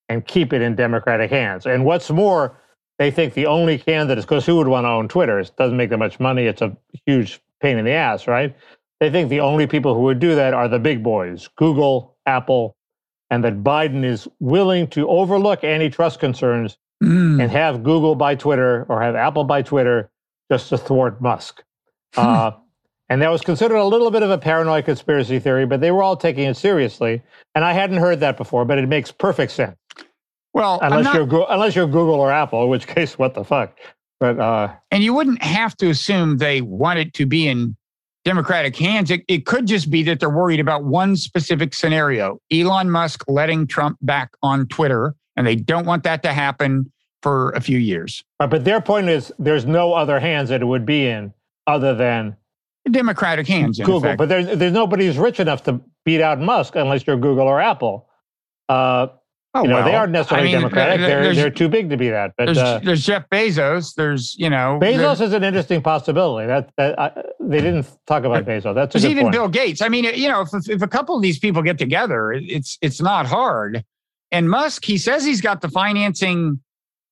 [0.09, 1.67] and keep it in Democratic hands.
[1.67, 2.61] And what's more,
[2.99, 5.39] they think the only candidate is because who would want to own Twitter?
[5.39, 6.47] It doesn't make that much money.
[6.47, 6.77] It's a
[7.07, 8.57] huge pain in the ass, right?
[9.01, 12.77] They think the only people who would do that are the big boys, Google, Apple,
[13.31, 17.43] and that Biden is willing to overlook antitrust concerns mm.
[17.43, 20.11] and have Google buy Twitter or have Apple buy Twitter
[20.51, 21.63] just to thwart Musk.
[22.17, 22.53] uh,
[23.09, 26.03] and that was considered a little bit of a paranoid conspiracy theory, but they were
[26.03, 27.23] all taking it seriously.
[27.55, 29.77] And I hadn't heard that before, but it makes perfect sense.
[30.57, 33.77] Well, unless not, you're unless you're Google or Apple, in which case, what the fuck?
[34.19, 37.77] But uh, and you wouldn't have to assume they want it to be in
[38.25, 39.11] Democratic hands.
[39.11, 43.67] It, it could just be that they're worried about one specific scenario: Elon Musk letting
[43.67, 46.91] Trump back on Twitter, and they don't want that to happen
[47.21, 48.25] for a few years.
[48.41, 51.35] Right, but their point is there's no other hands that it would be in
[51.67, 52.35] other than
[52.91, 53.79] Democratic hands.
[53.79, 57.47] Google, but there's there's nobody who's rich enough to beat out Musk unless you're Google
[57.47, 58.09] or Apple.
[58.71, 59.09] Uh,
[59.57, 61.01] Oh, you know, well, they aren't necessarily I mean, Democratic.
[61.01, 62.33] They're they're too big to be that.
[62.37, 63.95] But there's, uh, there's Jeff Bezos.
[63.95, 66.47] There's you know Bezos is an interesting possibility.
[66.47, 68.75] That that uh, they didn't talk about Bezos.
[68.75, 69.33] That's there's even point.
[69.33, 69.81] Bill Gates.
[69.81, 73.01] I mean, you know, if if a couple of these people get together, it's it's
[73.01, 73.85] not hard.
[74.31, 76.61] And Musk, he says he's got the financing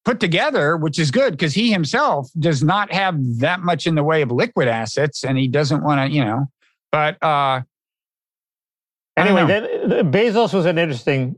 [0.04, 4.04] put together, which is good because he himself does not have that much in the
[4.04, 6.46] way of liquid assets, and he doesn't want to, you know.
[6.92, 7.62] But uh,
[9.16, 11.36] anyway, that, Bezos was an interesting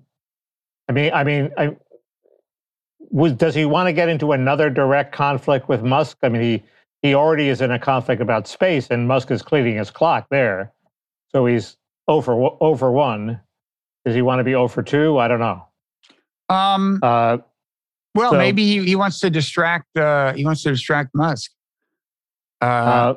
[0.89, 1.76] I mean, I mean, I,
[3.11, 6.18] was, does he want to get into another direct conflict with Musk?
[6.22, 6.62] I mean, he
[7.03, 10.72] he already is in a conflict about space, and Musk is cleaning his clock there,
[11.30, 11.76] so he's
[12.09, 13.41] over over one.
[14.05, 15.18] Does he want to be over two?
[15.18, 15.66] I don't know.
[16.49, 17.39] Um, uh,
[18.14, 19.97] Well, So- maybe he, he wants to distract.
[19.97, 21.51] Uh, he wants to distract Musk.
[22.62, 23.14] Uh, Uh,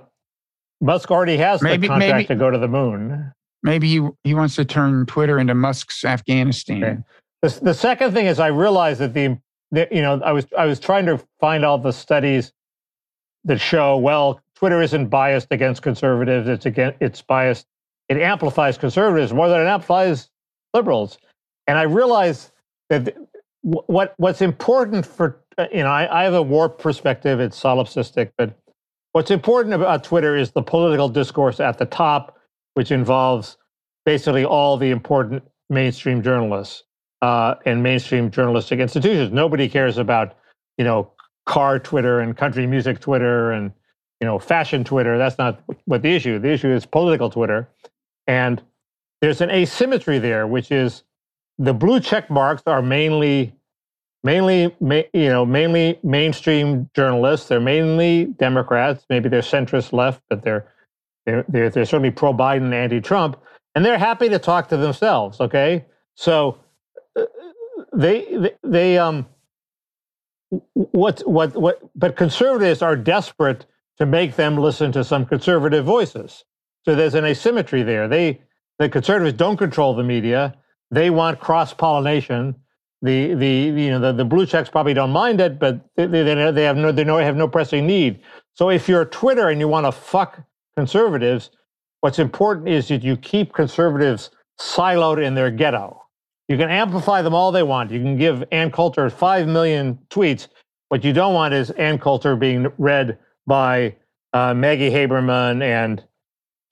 [0.81, 3.31] Musk already has maybe- the contract maybe- to go to the moon.
[3.63, 6.83] maybe he he wants to turn Twitter into Musk's Afghanistan.
[6.83, 6.97] Okay.
[7.41, 9.37] The, the second thing is I realized that the,
[9.71, 12.51] the you know I was I was trying to find all the studies
[13.45, 16.49] that show well Twitter isn't biased against conservatives.
[16.49, 17.65] It's again it's biased.
[18.09, 20.29] It amplifies conservatives more than it amplifies
[20.73, 21.17] liberals.
[21.67, 22.51] And I realized
[22.89, 23.17] that th-
[23.61, 27.39] wh- what what's important for uh, you know I, I have a warped perspective.
[27.39, 28.57] It's solipsistic, but
[29.13, 32.37] what's important about Twitter is the political discourse at the top,
[32.73, 33.57] which involves
[34.05, 36.83] basically all the important mainstream journalists
[37.21, 39.31] uh, and mainstream journalistic institutions.
[39.31, 40.35] Nobody cares about,
[40.77, 41.11] you know,
[41.45, 43.71] car Twitter and country music Twitter and,
[44.21, 45.17] you know, fashion Twitter.
[45.17, 46.39] That's not what the issue.
[46.39, 47.67] The issue is political Twitter,
[48.27, 48.61] and
[49.21, 51.03] there's an asymmetry there, which is
[51.57, 53.53] the blue check marks are mainly,
[54.23, 57.47] mainly, ma- you know, mainly mainstream journalists.
[57.47, 59.05] They're mainly Democrats.
[59.09, 60.71] Maybe they're centrist left, but they're
[61.25, 63.37] they're they're, they're certainly pro Biden, anti Trump,
[63.75, 65.41] and they're happy to talk to themselves.
[65.41, 66.59] Okay, so
[67.99, 69.27] they they, they um
[70.73, 73.65] what what what but conservatives are desperate
[73.99, 76.45] to make them listen to some conservative voices.
[76.85, 78.07] So there's an asymmetry there.
[78.07, 78.41] They
[78.79, 80.55] the conservatives don't control the media.
[80.91, 82.55] They want cross pollination
[83.01, 86.51] the the you know the, the blue checks probably don't mind it but they, they,
[86.51, 88.21] they have no they know have no pressing need.
[88.55, 90.41] So if you're twitter and you want to fuck
[90.77, 91.51] conservatives
[92.01, 95.98] what's important is that you keep conservatives siloed in their ghetto
[96.49, 97.91] you can amplify them all they want.
[97.91, 100.47] You can give Ann Coulter 5 million tweets.
[100.89, 103.95] What you don't want is Ann Coulter being read by
[104.33, 106.03] uh, Maggie Haberman and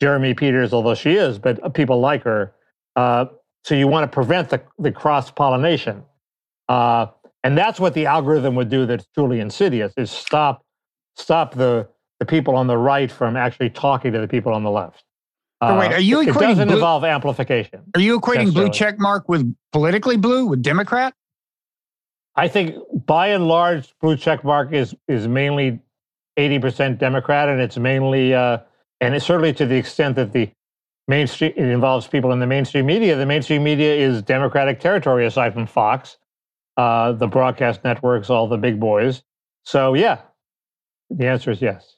[0.02, 2.54] Jeremy Peters, although she is, but people like her.
[2.96, 3.26] Uh,
[3.64, 6.04] so you want to prevent the, the cross pollination.
[6.68, 7.08] Uh,
[7.44, 10.66] and that's what the algorithm would do that's truly insidious is stop
[11.16, 11.88] stop the,
[12.20, 15.04] the people on the right from actually talking to the people on the left.
[15.64, 17.82] So wait, are you it equating doesn't blue- involve amplification.
[17.96, 21.14] Are you equating blue check mark with politically blue with Democrat?
[22.36, 22.76] I think
[23.08, 25.80] by and large, blue check mark is is mainly
[26.38, 28.60] eighty percent Democrat, and it's mainly uh,
[29.02, 30.52] and it's certainly to the extent that the
[31.08, 33.16] mainstream it involves people in the mainstream media.
[33.16, 36.18] The mainstream media is Democratic territory, aside from Fox,
[36.78, 39.24] uh, the broadcast networks, all the big boys.
[39.64, 40.20] So yeah,
[41.10, 41.96] the answer is yes.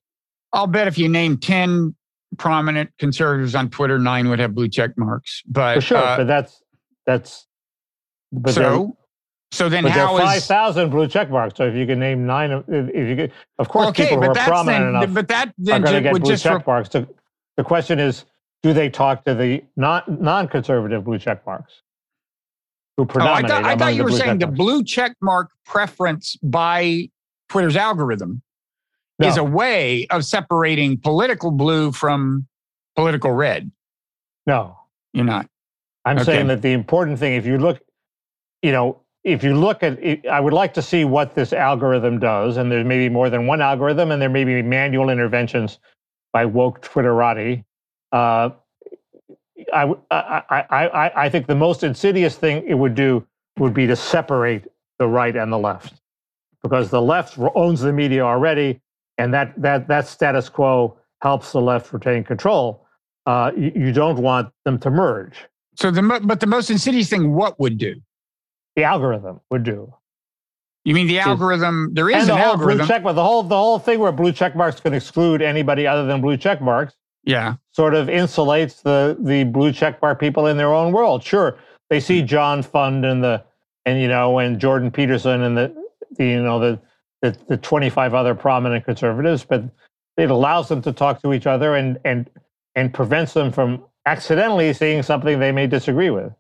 [0.54, 1.94] I'll bet if you name ten
[2.40, 5.44] prominent conservatives on Twitter, nine would have blue check marks.
[5.48, 6.64] But For sure, uh, but that's
[7.06, 7.46] that's.
[8.32, 8.98] But there- so
[9.52, 11.58] so then but there how are five is thousand blue check marks.
[11.58, 14.10] So if you can name nine, of- if if you could, of course, okay?
[14.10, 16.32] people who are prominent then, enough but that are then going to get would blue
[16.32, 16.90] just check marks.
[16.90, 17.08] The,
[17.58, 18.26] the question is,
[18.64, 21.82] do they talk to the non non-conservative blue check marks
[22.98, 27.10] who Oh, I thought, I thought you were saying the blue check mark preference by
[27.48, 28.42] Twitter's algorithm
[29.28, 32.48] is a way of separating political blue from
[32.96, 33.72] political red.
[34.46, 34.78] No,
[35.14, 35.48] You're not.
[36.06, 36.26] I'm Okay.
[36.26, 37.80] saying that the important thing, if you look,
[38.62, 42.20] you know, if you look at, it, I would like to see what this algorithm
[42.20, 45.80] does, and there may be more than one algorithm, and there may be manual interventions
[46.32, 47.64] by woke Twitterati.
[48.12, 48.52] Uh,
[49.74, 53.26] I, I, I, I think the most insidious thing it would do
[53.58, 54.66] would be to separate
[55.00, 56.02] the right and the left,
[56.64, 58.80] because the left owns the media already,
[59.20, 62.86] and that that that status quo helps the left retain control.
[63.28, 65.46] Uh, you, you don't want them to merge.
[65.76, 68.02] So the mo- but the most insidious thing, what would do?
[68.80, 69.94] the algorithm would do.
[70.86, 71.94] You mean the algorithm?
[71.94, 72.78] There is and the an whole algorithm.
[72.78, 75.86] blue check, but the whole the whole thing where blue check marks can exclude anybody
[75.86, 76.96] other than blue check marks
[77.26, 77.56] yeah.
[77.72, 81.24] sort of insulates the the blue check mark people in their own world.
[81.24, 81.58] Sure,
[81.90, 83.44] they see John Fund and the
[83.86, 85.76] and you know and Jordan Peterson and the,
[86.18, 86.80] the you know the,
[87.22, 89.64] the the 25 other prominent conservatives, but
[90.18, 92.30] it allows them to talk to each other and and
[92.76, 96.32] and prevents them from accidentally seeing something they may disagree with,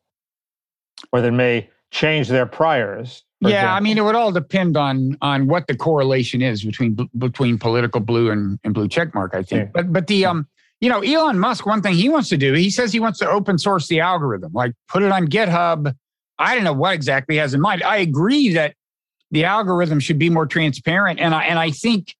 [1.11, 3.23] or that may change their priors.
[3.41, 7.57] Yeah, I mean, it would all depend on on what the correlation is between between
[7.57, 9.33] political blue and, and blue check mark.
[9.33, 9.71] I think, Yeah.
[9.73, 10.47] but but the um,
[10.81, 13.29] you know, Elon Musk, one thing he wants to do, he says he wants to
[13.29, 15.93] open source the algorithm, like put it on GitHub.
[16.37, 17.83] I don't know what exactly he has in mind.
[17.83, 18.75] I agree that
[19.31, 22.15] the algorithm should be more transparent, and I and I think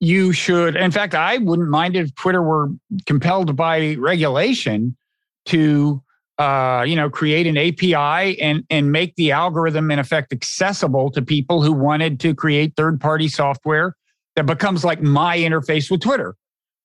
[0.00, 0.76] you should.
[0.76, 2.70] In fact, I wouldn't mind if Twitter were
[3.06, 4.96] compelled by regulation
[5.46, 6.02] to
[6.38, 11.22] uh, you know, create an API and and make the algorithm in effect accessible to
[11.22, 13.94] people who wanted to create third-party software
[14.34, 16.34] that becomes like my interface with Twitter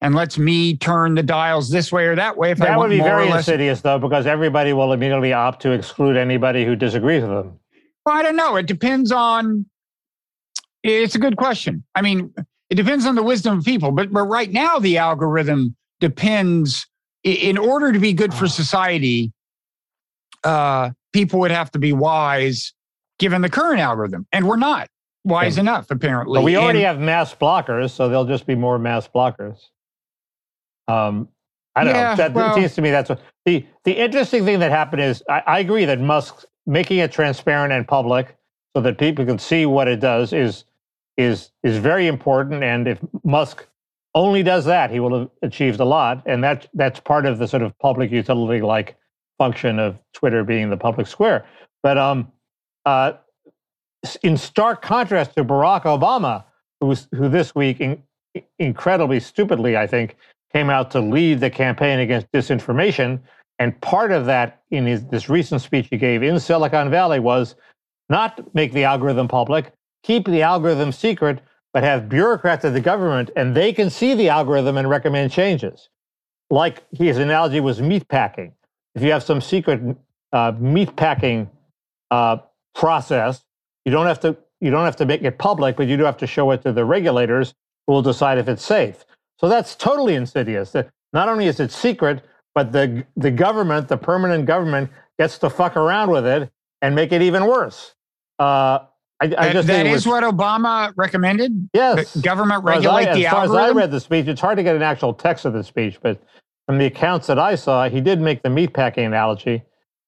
[0.01, 2.89] and lets me turn the dials this way or that way if I That want
[2.89, 7.24] would be very insidious, though, because everybody will immediately opt to exclude anybody who disagrees
[7.24, 7.59] with them.
[8.08, 8.55] Well, I don't know.
[8.55, 9.66] It depends on
[10.82, 11.84] it's a good question.
[11.93, 12.34] I mean,
[12.70, 16.88] it depends on the wisdom of people, but but right now the algorithm depends.
[17.26, 19.34] In order to be good for society,
[20.45, 22.74] uh, people would have to be wise
[23.20, 24.88] given the current algorithm, and we're not
[25.26, 26.38] wise enough apparently.
[26.39, 29.58] But we already And- have mass blockers, so there'll just be more mass blockers.
[30.88, 31.28] Um,
[31.76, 32.16] I don't Yeah, know.
[32.16, 35.22] That well- it seems to me that's what the the interesting thing that happened is
[35.30, 38.36] I, I agree that Musk making it transparent and public
[38.76, 40.65] so that people can see what it does is
[41.18, 42.63] is is very important.
[42.63, 43.65] And if Musk
[44.13, 46.22] only does that, he will have achieved a lot.
[46.26, 48.95] And that that's part of the sort of public utility like
[49.38, 51.45] function of Twitter being the public square.
[51.82, 52.32] But um,
[52.86, 53.13] uh,
[54.24, 56.43] in stark contrast to Barack Obama,
[56.80, 58.03] who was, who this week, in,
[58.59, 60.15] incredibly stupidly, I think,
[60.53, 63.20] came out to lead the campaign against disinformation.
[63.60, 67.55] And part of that, in his this recent speech he gave in Silicon Valley, was
[68.10, 71.41] not make the algorithm public, keep the algorithm secret,
[71.74, 75.89] but have bureaucrats at the government, and they can see the algorithm and recommend changes.
[76.49, 78.53] Like his analogy was meat packing.
[78.95, 79.82] If you have some secret
[80.32, 81.49] uh, meat packing
[82.10, 82.38] uh,
[82.74, 83.43] process,
[83.86, 86.18] you don't have to you don't have to make it public, but you do have
[86.18, 87.53] to show it to the regulators
[87.86, 89.05] who will decide if it's safe.
[89.39, 90.72] So that's totally insidious.
[90.72, 92.24] That not only is it secret,
[92.58, 94.89] but the the government, the permanent government,
[95.20, 96.49] gets to fuck around with it
[96.82, 97.93] and make it even worse.
[98.39, 101.70] Uh, I, I that- just that is was- what Obama recommended.
[101.72, 102.14] yes.
[102.14, 104.58] The government as I- regulate the as far as I read the speech, it's hard
[104.58, 106.20] to get an actual text of the speech, but
[106.66, 109.62] from the accounts that I saw, he did make the meatpacking analogy.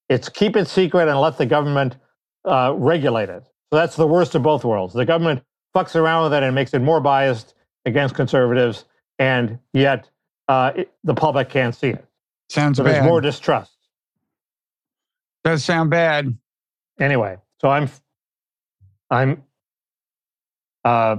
[0.09, 1.97] It's keep it secret and let the government
[2.45, 3.43] uh, regulate it.
[3.71, 4.95] So that's the worst of both worlds.
[4.95, 5.43] The government
[5.75, 7.53] fucks around with it and makes it more biased
[7.85, 8.85] against conservatives,
[9.19, 10.09] and yet
[10.47, 12.08] uh, it, the public can't see it.
[12.49, 13.05] Sounds So there's bad.
[13.05, 13.71] more distrust.
[15.43, 16.37] Does sound bad.
[16.99, 17.89] Anyway, so I'm,
[19.09, 19.43] I'm,
[20.83, 21.17] uh,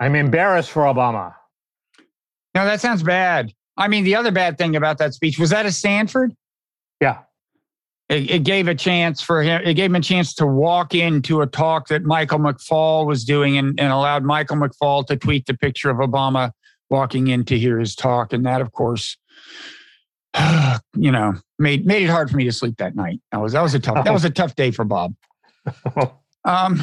[0.00, 1.34] I'm embarrassed for Obama.
[2.54, 3.52] No, that sounds bad.
[3.76, 6.32] I mean, the other bad thing about that speech was that at Stanford.
[7.00, 7.18] Yeah.
[8.08, 9.62] It, it gave a chance for him.
[9.64, 13.56] It gave him a chance to walk into a talk that Michael McFaul was doing,
[13.56, 16.50] and, and allowed Michael McFaul to tweet the picture of Obama
[16.90, 18.32] walking in to hear his talk.
[18.32, 19.16] And that, of course,
[20.96, 23.20] you know, made made it hard for me to sleep that night.
[23.32, 25.14] That was that was a tough that was a tough day for Bob.
[26.46, 26.82] Um,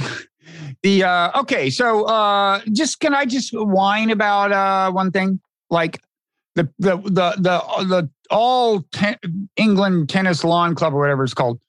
[0.84, 5.40] the uh, okay, so uh, just can I just whine about uh, one thing?
[5.70, 6.02] Like
[6.56, 9.18] the the the the the all ten,
[9.56, 11.60] England tennis lawn club or whatever it's called.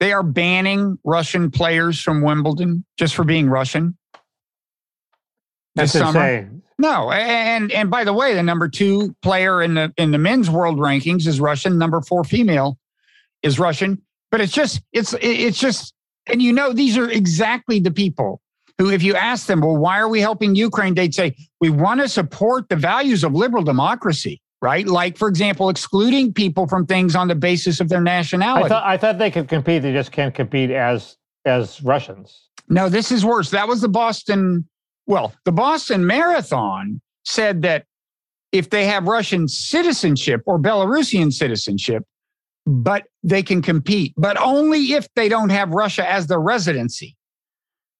[0.00, 3.96] They are banning Russian players from Wimbledon just for being Russian.
[5.74, 6.20] That's this summer.
[6.20, 6.62] insane.
[6.78, 10.48] No, and and by the way, the number two player in the in the men's
[10.48, 11.76] world rankings is Russian.
[11.76, 12.78] Number four female
[13.42, 14.00] is Russian.
[14.30, 15.94] But it's just it's it's just
[16.28, 18.40] and you know these are exactly the people
[18.78, 20.94] who, if you ask them, well, why are we helping Ukraine?
[20.94, 24.86] They'd say we want to support the values of liberal democracy, right?
[24.86, 28.66] Like, for example, excluding people from things on the basis of their nationality.
[28.66, 29.82] I thought I thought they could compete.
[29.82, 32.48] They just can't compete as as Russians.
[32.68, 33.50] No, this is worse.
[33.50, 34.68] That was the Boston.
[35.08, 37.86] Well, the Boston Marathon said that
[38.52, 42.04] if they have Russian citizenship or Belarusian citizenship,
[42.66, 47.16] but they can compete, but only if they don't have Russia as their residency.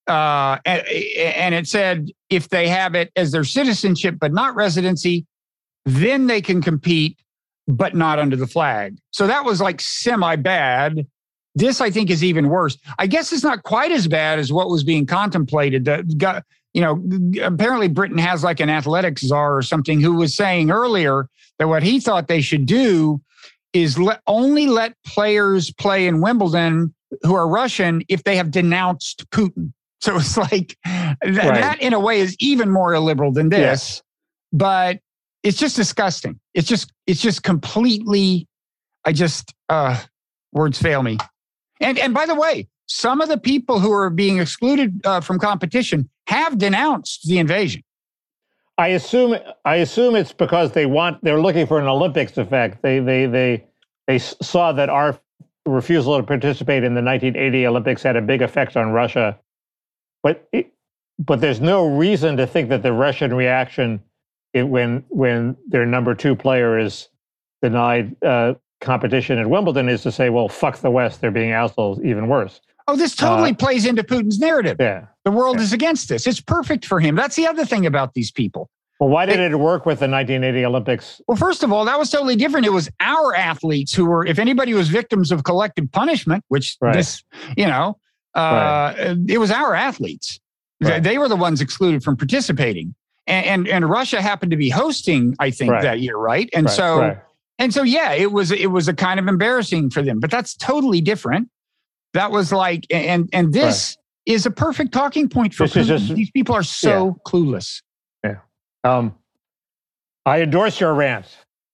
[0.07, 0.87] Uh, and,
[1.17, 5.27] and it said if they have it as their citizenship but not residency,
[5.87, 7.19] then they can compete,
[7.67, 8.99] but not under the flag.
[9.11, 11.07] So that was like semi bad.
[11.55, 12.77] This, I think, is even worse.
[12.99, 15.87] I guess it's not quite as bad as what was being contemplated.
[15.87, 16.45] The
[16.75, 17.03] you know,
[17.43, 21.83] apparently Britain has like an athletics czar or something who was saying earlier that what
[21.83, 23.21] he thought they should do
[23.73, 29.29] is let, only let players play in Wimbledon who are Russian if they have denounced
[29.31, 29.73] Putin.
[30.01, 33.59] So it's like th- that, in a way, is even more illiberal than this.
[33.59, 34.03] Yes.
[34.53, 35.01] But
[35.43, 36.39] it's just disgusting.
[36.55, 38.47] It's just it's just completely.
[39.05, 40.01] I just uh,
[40.53, 41.19] words fail me.
[41.81, 45.41] And and by the way, some of the people who are being excluded uh, from
[45.41, 47.83] competition have denounced the invasion.
[48.77, 52.83] I assume I assume it's because they want they're looking for an Olympics effect.
[52.83, 53.65] They they they
[54.07, 55.19] they saw that our
[55.67, 59.39] refusal to participate in the 1980 Olympics had a big effect on Russia,
[60.23, 60.73] but it,
[61.19, 64.01] but there's no reason to think that the Russian reaction
[64.53, 67.09] it, when when their number two player is
[67.63, 72.01] denied uh, competition at Wimbledon is to say, well, fuck the West, they're being assholes,
[72.05, 72.61] even worse.
[72.89, 74.77] Oh, this totally Uh, plays into Putin's narrative.
[74.81, 75.05] Yeah.
[75.25, 75.65] The world Yeah.
[75.65, 76.27] is against this.
[76.27, 77.15] It's perfect for him.
[77.15, 78.71] That's the other thing about these people.
[78.99, 81.21] Well, why did it work with the 1980 Olympics?
[81.29, 82.67] Well, first of all, that was totally different.
[82.67, 86.95] It was our athletes who were, if anybody was victims of collective punishment, which Right.
[86.95, 87.23] this,
[87.57, 87.99] you know,
[88.35, 88.95] uh,
[89.29, 90.41] it was our athletes.
[90.81, 91.03] They- Right.
[91.03, 92.95] They were the ones excluded from participating.
[93.27, 95.83] And, and and Russia happened to be hosting, I think, Right.
[95.83, 96.49] that year, right?
[96.55, 97.19] And Right, so right.
[97.59, 100.57] and so yeah, it was it was a kind of embarrassing for them, but that's
[100.57, 101.49] totally different.
[102.19, 103.97] That was like and and this
[104.27, 107.81] is a perfect talking point for just- these people are so clueless.
[108.25, 108.39] Yeah.
[108.83, 109.15] Um,
[110.27, 111.27] I endorse your rant,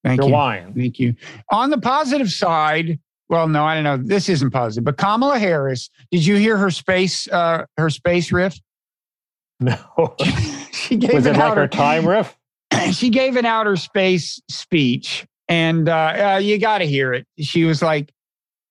[0.04, 0.34] Thank your you.
[0.34, 0.74] whine.
[0.74, 1.14] Thank you.
[1.50, 2.98] On the positive side,
[3.30, 3.96] well, no, I don't know.
[3.96, 8.58] This isn't positive, but Kamala Harris, did you hear her space uh her space riff?
[9.60, 9.76] No,
[10.72, 12.36] she gave was it an like outer, her time riff?
[12.92, 17.26] she gave an outer space speech, and uh, uh, you got to hear it.
[17.38, 18.12] She was like,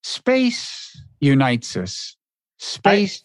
[0.03, 2.15] "Space unites us.
[2.59, 3.23] Space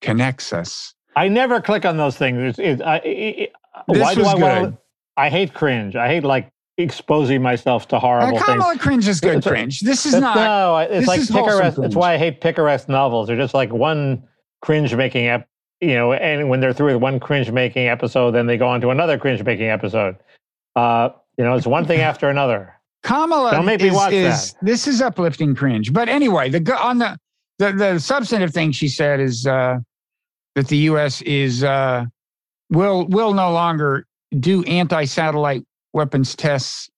[0.00, 2.38] connects us." I never click on those things.
[2.40, 3.52] It's, it, I, it,
[3.88, 4.70] This why do was I want good.
[4.72, 4.78] to?
[5.16, 5.96] I hate cringe.
[5.96, 8.44] I hate like exposing myself to Uh, horrible things.
[8.46, 9.80] Kamala cringe is good It's cringe.
[9.80, 10.36] This is not.
[10.36, 11.74] no, it's like picaresque.
[11.74, 11.76] cringe.
[11.76, 13.26] That's why I hate picaresque novels.
[13.26, 14.22] They're just like one
[14.62, 15.48] cringe making ep,
[15.80, 18.80] you know, and when they're through with one cringe making episode, then they go on
[18.82, 20.16] to another cringe making episode.
[20.76, 22.72] Uh, you know, it's one thing after another.
[23.02, 25.92] Kamala Don't make me is, watch is- this is uplifting cringe.
[25.92, 27.18] But anyway, the on the
[27.58, 29.78] the, the substantive thing she said is uh,
[30.54, 31.22] that the U.S.
[31.22, 32.04] is uh,
[32.70, 34.06] will will no longer
[34.38, 36.88] do anti satellite weapons tests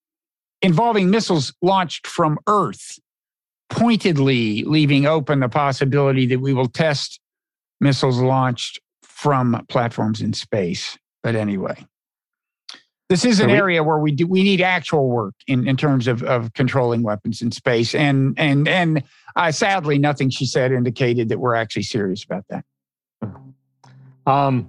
[0.62, 2.98] involving missiles launched from Earth,
[3.70, 7.20] pointedly leaving open the possibility that we will test
[7.80, 10.98] missiles launched from platforms in space.
[11.22, 11.86] But anyway.
[13.10, 16.06] This is an we- area where we do we need actual work in, in terms
[16.06, 17.92] of, of controlling weapons in space.
[17.92, 19.02] And and and
[19.34, 22.64] uh, sadly, nothing she said indicated that we're actually serious about that.
[24.26, 24.68] Um,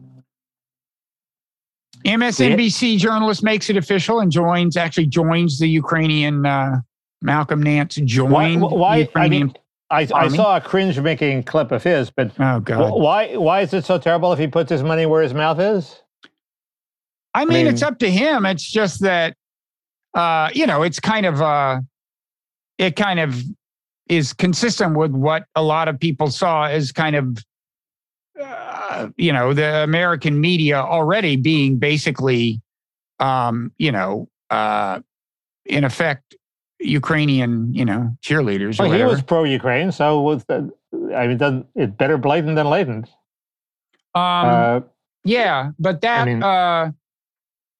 [2.03, 6.81] MSNBC journalist makes it official and joins actually joins the Ukrainian uh,
[7.21, 8.05] Malcolm Nance why?
[8.05, 9.47] joined why I, Ukrainian.
[9.47, 9.55] mean,
[9.91, 12.99] I, I saw a cringe making clip of his, but oh God!
[12.99, 13.35] why?
[13.35, 16.01] Why is it so terrible if he puts his money where his mouth is?
[17.33, 18.45] I mean, mean- it's up to him.
[18.45, 19.35] It's just that,
[20.13, 21.81] uh, you know, it's kind of, uh,
[22.77, 23.41] it kind of
[24.07, 27.37] is consistent with what a lot of people saw as kind of,
[28.41, 32.61] uh, you know, the American media already being basically,
[33.19, 34.99] um, you know, uh,
[35.65, 36.35] in effect,
[36.79, 41.65] Ukrainian, you know, cheerleaders or Well, he was pro Ukraine, so was I mean, it
[41.75, 43.07] it's better blatant than latent.
[44.15, 44.79] um, uh,
[45.23, 46.91] yeah, but that, mean- uh,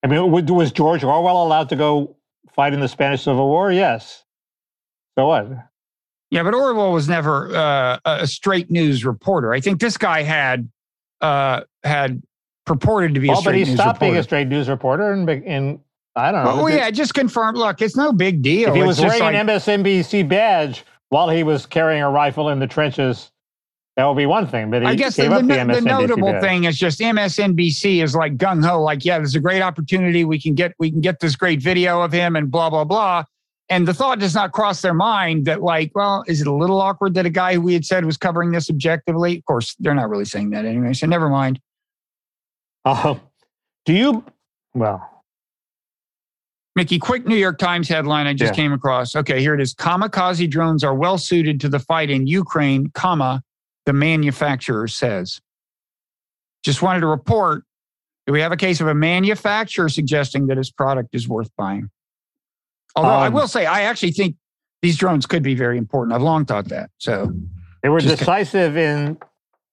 [0.04, 2.16] I mean, was George Orwell allowed to go
[2.56, 3.72] fight in the Spanish Civil War?
[3.72, 4.24] Yes.
[5.18, 5.48] So what?
[6.32, 9.54] Yeah, but Orwell was never uh, a straight news reporter.
[9.54, 10.70] I think this guy had
[11.20, 12.24] uh, had
[12.66, 15.12] purported to be a Oh, straight but he news stopped being a straight news reporter,
[15.12, 15.80] and, and
[16.16, 16.64] I don't know.
[16.64, 17.56] Well, yeah, just confirm.
[17.56, 18.70] Look, it's no big deal.
[18.70, 22.60] if he was wearing like- an MSNBC badge while he was carrying a rifle in
[22.60, 23.31] the trenches,
[24.02, 24.72] that would be one thing.
[24.72, 28.04] But I guess the, gave the, up the, no- the notable thing is just MSNBC
[28.04, 30.26] is like gung ho, like yeah, there's a great opportunity.
[30.26, 33.26] We can get we can get this great video of him and blah blah blah.
[33.70, 36.82] And the thought does not cross their mind that like, well, is it a little
[36.82, 39.38] awkward that a guy who we had said was covering this objectively?
[39.38, 41.60] Of course, they're not really saying that anyway, so never mind.
[42.84, 43.14] Uh,
[43.86, 44.26] do you?
[44.74, 45.08] Well,
[46.76, 48.64] Mickey, quick New York Times headline I just Yeah.
[48.64, 49.16] came across.
[49.16, 49.76] Okay, here it is.
[49.76, 53.44] Kamikaze drones are well suited to the fight in Ukraine, comma,
[53.86, 55.42] the manufacturer says.
[56.64, 57.64] Just wanted to report
[58.28, 61.90] do we have a case of a manufacturer suggesting that his product is worth buying?
[62.96, 64.36] Although I Um, will say, I actually think
[64.84, 66.14] these drones could be very important.
[66.14, 66.92] I've long thought that.
[67.00, 67.34] So
[67.82, 69.18] they were decisive in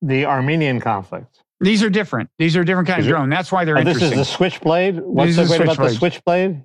[0.01, 1.43] the Armenian conflict.
[1.61, 2.31] these are different.
[2.39, 3.29] These are different kind Is of drone.
[3.29, 4.19] That's why they're Oh, this is interesting.
[4.21, 5.01] the switchblade.
[5.01, 6.63] What's so great about the switchblade?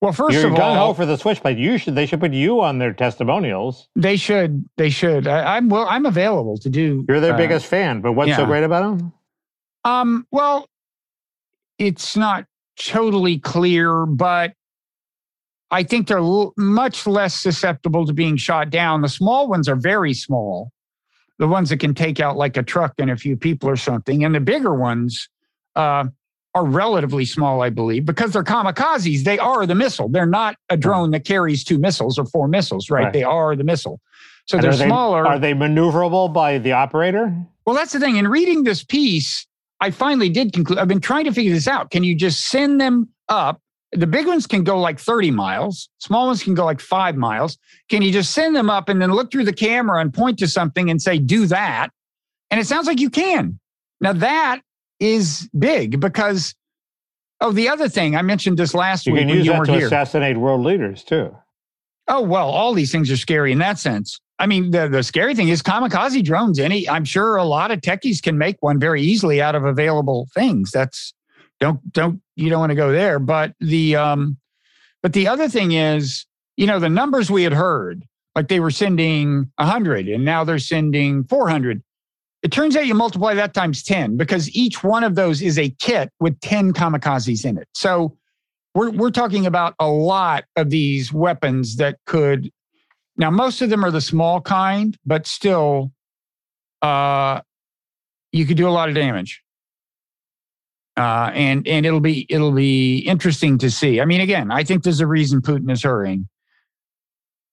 [0.00, 1.58] Well, 1st You're of gung all, for the switchblade.
[1.58, 1.94] You should.
[1.94, 3.88] They should put you on their testimonials.
[3.96, 4.64] they should.
[4.76, 5.26] They should.
[5.26, 5.86] I, I'm well.
[5.88, 7.04] I'm available to do.
[7.08, 8.00] You're their uh, biggest fan.
[8.00, 9.12] But what's so great about them?
[9.84, 10.68] Um, well,
[11.78, 12.44] it's not
[12.78, 14.52] totally clear, but
[15.70, 19.02] I think they're l- much less susceptible to being shot down.
[19.02, 20.70] The small ones are very small,
[21.38, 24.24] the ones that can take out like a truck and a few people or something.
[24.24, 25.28] And the bigger ones
[25.74, 26.04] uh,
[26.54, 29.24] are relatively small, I believe, because they're kamikazes.
[29.24, 30.08] They are the missile.
[30.08, 30.80] They're not a hmm.
[30.80, 33.04] drone that carries two missiles or four missiles, right?
[33.04, 33.12] Right.
[33.12, 34.00] They are the missile.
[34.46, 35.26] So And they're are they, smaller.
[35.26, 37.34] Are they maneuverable by the operator?
[37.66, 38.16] Well, that's the thing.
[38.16, 39.46] In reading this piece,
[39.80, 40.78] I finally did conclude.
[40.78, 41.90] I've been trying to figure this out.
[41.90, 43.60] Can you just send them up?
[43.92, 47.56] The big ones can go like 30 miles, small ones can go like five miles.
[47.88, 50.48] Can you just send them up and then look through the camera and point to
[50.48, 51.88] something and say, do that?
[52.50, 53.58] And it sounds like you can.
[54.00, 54.60] Now, that
[55.00, 56.54] is big because,
[57.40, 59.72] oh, the other thing, I mentioned this last You week can use you that to
[59.72, 59.86] here.
[59.86, 61.34] assassinate world leaders too.
[62.08, 64.18] Oh, well, all these things are scary in that sense.
[64.38, 66.58] I mean, the, the scary thing is kamikaze drones.
[66.58, 70.28] Any, I'm sure a lot of techies can make one very easily out of available
[70.32, 70.70] things.
[70.70, 71.12] That's
[71.60, 73.18] don't don't you don't want to go there.
[73.18, 74.38] But the um,
[75.02, 76.24] but the other thing is,
[76.56, 78.04] you know, the numbers we had heard,
[78.36, 81.82] like they were sending 100 and now they're sending 400.
[82.42, 85.70] It turns out you multiply that times 10 because each one of those is a
[85.70, 87.68] kit with 10 kamikazes in it.
[87.74, 88.16] So
[88.74, 92.50] we're, we're talking about a lot of these weapons that could,
[93.16, 95.90] now, most of them are the small kind, but still,
[96.82, 97.40] uh,
[98.30, 99.42] you could do a lot of damage.
[100.96, 104.00] Uh, and and it'll be it'll be interesting to see.
[104.00, 106.28] I mean, again, I think there's a reason Putin is hurrying.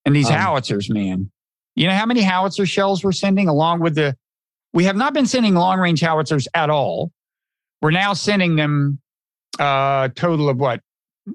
[0.04, 1.30] And these um, howitzers, man,
[1.76, 4.18] you know how many howitzer shells we're sending along with the.
[4.76, 7.14] We have not been sending long range howitzers at all.
[7.82, 9.00] We're now sending them
[9.58, 10.82] a uh, total of what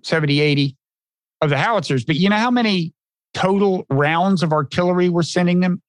[0.02, 0.76] 70, 80
[1.40, 2.04] of the howitzers.
[2.04, 2.92] But you know how many
[3.32, 5.80] total rounds of artillery we're sending them?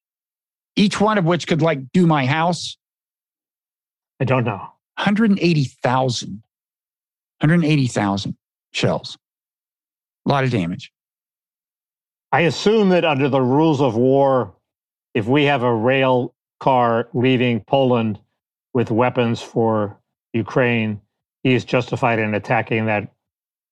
[0.78, 2.78] Each one of which could like do my house.
[4.22, 4.60] I don't know.
[4.96, 6.30] 180,000.
[7.40, 8.38] 180,000
[8.72, 9.18] shells.
[10.26, 10.94] A lot of damage.
[12.32, 14.56] I assume that under the rules of war,
[15.14, 18.20] if we have a rail car leaving Poland
[18.74, 20.00] with weapons for
[20.34, 21.02] Ukraine,
[21.44, 23.12] he is justified in attacking that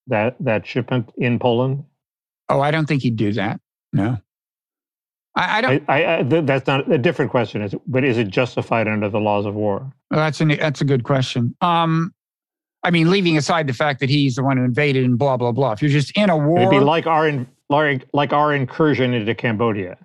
[0.08, 1.86] that that shipment in Poland.
[2.50, 3.62] Oh, I don't think he'd do that.
[3.94, 4.18] No.
[5.36, 5.84] I, I don't.
[5.88, 7.62] I, I, that's not a different question.
[7.62, 9.94] Is but is it justified under the laws of war?
[10.12, 11.56] Well, that's an that's a good question.
[11.62, 12.14] Um,
[12.84, 15.52] I mean, leaving aside the fact that he's the one who invaded and blah blah
[15.52, 15.74] blah.
[15.74, 19.98] If you're just in a war, it'd be like our like our incursion into Cambodia.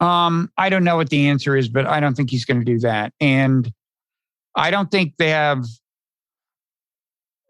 [0.00, 2.64] Um, I don't know what the answer is, but I don't think he's going to
[2.64, 3.72] do that, and
[4.54, 5.64] I don't think they have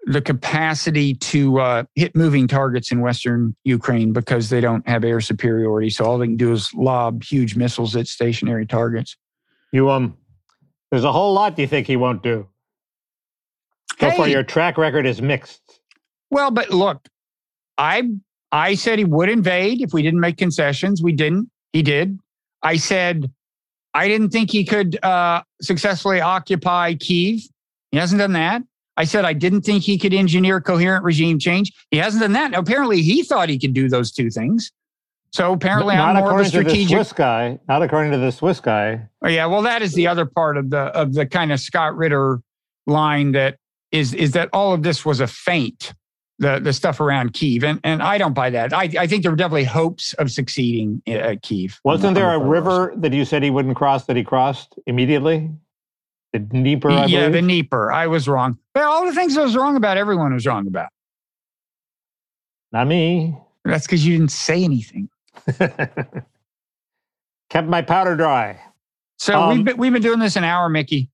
[0.06, 5.20] the capacity to uh, hit moving targets in Western Ukraine because they don't have air
[5.20, 5.90] superiority.
[5.90, 9.16] So all they can do is lob huge missiles at stationary targets.
[9.72, 10.16] You um,
[10.90, 12.46] there's a whole lot you think he won't do.
[13.98, 15.60] So hey, far, your track record is mixed.
[16.30, 17.08] Well, but look,
[17.76, 18.10] I
[18.52, 21.02] I said he would invade if we didn't make concessions.
[21.02, 21.50] We didn't.
[21.72, 22.18] He did.
[22.62, 23.30] I said
[23.94, 27.40] I didn't think he could uh, successfully occupy Kiev.
[27.90, 28.62] He hasn't done that.
[28.98, 31.72] I said I didn't think he could engineer coherent regime change.
[31.90, 32.54] He hasn't done that.
[32.54, 34.72] Apparently, he thought he could do those two things.
[35.32, 36.88] So apparently, not I'm more according of a strategic.
[36.88, 39.06] To the Swiss guy, not according to the Swiss guy.
[39.22, 41.96] Oh yeah, well, that is the other part of the of the kind of Scott
[41.96, 42.40] Ritter
[42.86, 43.56] line that
[43.92, 45.92] is is that all of this was a feint.
[46.38, 48.74] The the stuff around Kiev, and and I don't buy that.
[48.74, 51.80] I I think there were definitely hopes of succeeding at Kiev.
[51.82, 55.50] Wasn't there a river that you said he wouldn't cross that he crossed immediately?
[56.34, 57.32] The Dnieper, I yeah, believe?
[57.32, 57.90] the Dnieper.
[57.90, 58.58] I was wrong.
[58.74, 60.90] But all the things I was wrong about, everyone was wrong about.
[62.72, 63.38] Not me.
[63.64, 65.08] That's because you didn't say anything.
[67.48, 68.60] Kept my powder dry.
[69.18, 71.10] So um, we've, been, we've been doing this an hour, Mickey.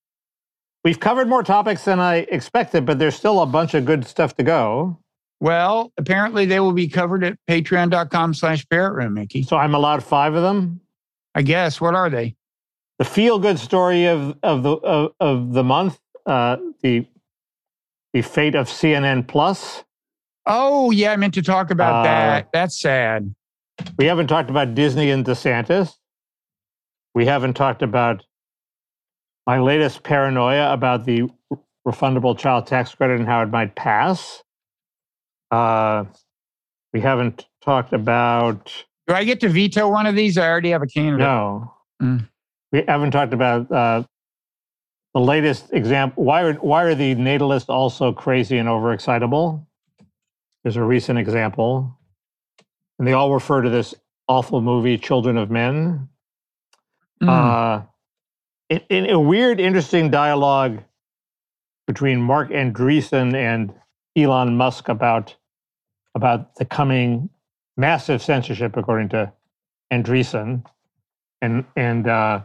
[0.84, 4.34] We've covered more topics than I expected, but there's still a bunch of good stuff
[4.36, 4.98] to go.
[5.42, 9.42] Well, apparently they will be covered at patreon.com slash parrot room, Mickey.
[9.42, 10.80] So I'm allowed five of them?
[11.34, 11.80] I guess.
[11.80, 12.36] What are they?
[13.02, 17.04] the feel good story of of the of, of the month, uh, the
[18.12, 19.82] the fate of CNN Plus.
[20.46, 22.48] Oh yeah, I meant to talk about uh, that.
[22.52, 23.34] That's sad.
[23.98, 25.92] We haven't talked about Disney and DeSantis.
[27.14, 28.24] We haven't talked about
[29.48, 31.28] my latest paranoia about the
[31.84, 34.44] refundable child tax credit and how it might pass.
[35.52, 36.04] Uh,
[36.92, 38.72] we haven't talked about.
[39.06, 40.36] Do I get to veto one of these?
[40.38, 41.20] I already have a candidate.
[41.20, 41.72] No.
[42.02, 42.28] Mm
[42.72, 44.02] we haven't talked about uh,
[45.14, 46.24] the latest example.
[46.24, 49.64] Why are why are the natalists also crazy and overexcitable?
[50.64, 51.98] There's a recent example,
[52.98, 53.94] and they all refer to this
[54.26, 56.08] awful movie, Children of Men.
[57.22, 57.28] Mm.
[57.28, 57.82] Uh,
[58.70, 60.82] in, in, a weird, interesting dialogue
[61.86, 63.74] between Marc Andreessen and
[64.16, 65.36] Elon Musk about
[66.14, 67.30] about the coming
[67.76, 69.32] massive censorship, according to
[69.92, 70.64] Andreessen,
[71.40, 72.40] and and uh,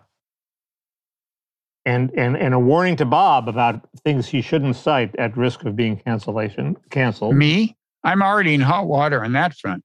[1.88, 5.78] and, and, and a warning to Bob about things he shouldn't cite at risk of
[5.78, 7.36] being cancellation canceled.
[7.36, 7.78] Me?
[8.04, 9.84] I'm already in hot water on that front.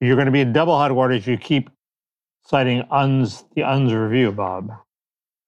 [0.00, 1.68] You're going to be in double hot water if you keep
[2.46, 4.72] citing Unz the Unz Review, Bob.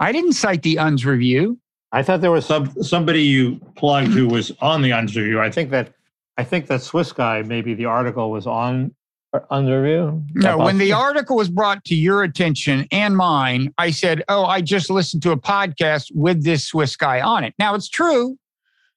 [0.00, 1.58] I didn't cite the Unz Review.
[1.92, 5.40] I thought there was some somebody you plugged who was on the Unz Review.
[5.40, 5.94] I think that
[6.40, 8.94] I think that Swiss guy maybe the article was on
[9.34, 10.24] Unz Review?
[10.34, 14.62] No, when the article was brought to your attention and mine, I said, Oh, I
[14.62, 17.54] just listened to a podcast with this Swiss guy on it.
[17.58, 18.38] Now, it's true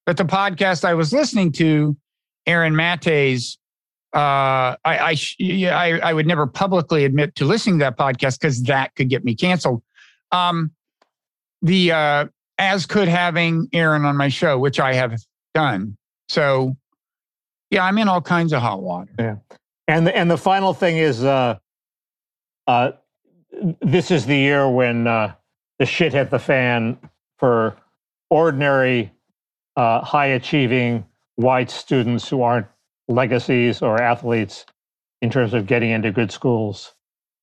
[0.06, 1.98] that the podcast I was listening to,
[2.48, 3.58] Aaron Mate's
[4.14, 5.18] uh, I I,
[5.70, 9.26] I I would never publicly admit to listening to that podcast because that could get
[9.26, 9.82] me canceled.
[10.32, 10.72] Um,
[11.62, 12.26] the uh,
[12.58, 15.20] as could having Aaron on my show, which I have
[15.54, 15.98] done.
[16.30, 16.78] So,
[17.74, 19.12] yeah, I'm in all kinds of hot water.
[19.18, 19.36] Yeah,
[19.88, 21.58] And the, and the final thing is, uh,
[22.68, 22.92] uh,
[23.82, 25.34] this is the year when uh,
[25.80, 26.98] the shit hit the fan
[27.38, 27.76] for
[28.30, 29.12] ordinary,
[29.76, 31.06] uh, high achieving
[31.36, 32.68] white students who aren't
[33.08, 34.66] legacies or athletes
[35.22, 36.94] in terms of getting into good schools.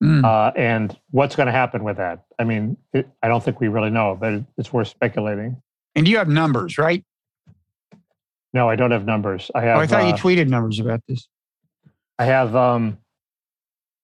[0.02, 0.24] Mm.
[0.24, 2.24] Uh, and what's going to happen with that?
[2.38, 5.60] I mean, it, I don't think we really know, but it, it's worth speculating.
[5.94, 7.04] And you have numbers, right?
[8.52, 9.50] No, I don't have numbers.
[9.54, 9.78] I have.
[9.78, 11.28] oh, I thought you uh, tweeted numbers about this.
[12.18, 12.98] I have um,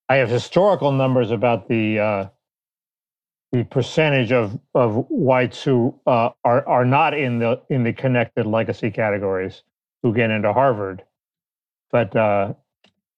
[0.09, 2.27] I have historical numbers about the uh,
[3.52, 8.47] the percentage of of whites who uh, are are not in the in the connected
[8.47, 9.62] legacy categories
[10.02, 11.02] who get into Harvard,
[11.90, 12.55] but uh,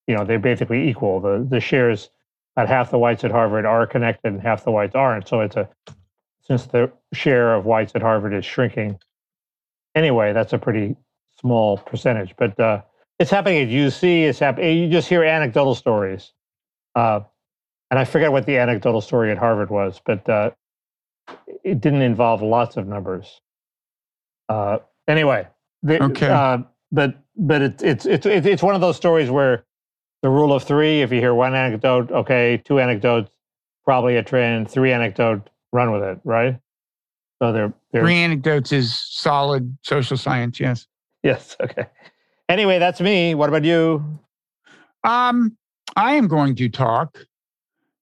[0.07, 1.21] you know they're basically equal.
[1.21, 2.11] The the shares
[2.57, 5.29] at half the whites at Harvard are connected and half the whites aren't.
[5.29, 5.69] So it's a
[6.41, 8.99] since the share of whites at Harvard is shrinking.
[9.95, 10.97] Anyway, that's a pretty
[11.41, 12.83] small percentage, but uh,
[13.19, 14.23] it's happening at UC.
[14.29, 14.79] It's happening.
[14.79, 16.33] You just hear anecdotal stories,
[16.95, 17.21] uh,
[17.91, 20.51] and I forget what the anecdotal story at Harvard was, but uh,
[21.65, 23.41] it didn't involve lots of numbers.
[24.49, 25.47] Uh, anyway,
[25.83, 26.29] the, Okay.
[26.29, 26.59] uh,
[26.91, 29.65] but but it's it's it's it's it's one of those stories where
[30.23, 31.03] the rule of three.
[31.03, 33.31] If you hear one anecdote, okay, two anecdotes,
[33.85, 34.71] probably a trend.
[34.71, 36.59] Three anecdote, run with it, right?
[37.41, 40.59] So they're they're Three anecdotes is solid social science.
[40.59, 40.88] Yes.
[41.23, 41.87] yes, okay.
[42.49, 43.35] Anyway, that's me.
[43.35, 44.21] What about you?
[45.05, 45.57] Um,
[45.97, 47.19] I am going to talk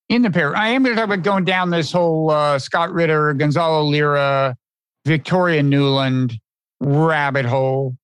[0.08, 0.56] in the pair.
[0.56, 4.56] I am going to talk about going down this whole uh, Scott Ritter, Gonzalo Lira,
[5.04, 6.38] Victoria Nuland
[6.80, 7.96] rabbit hole.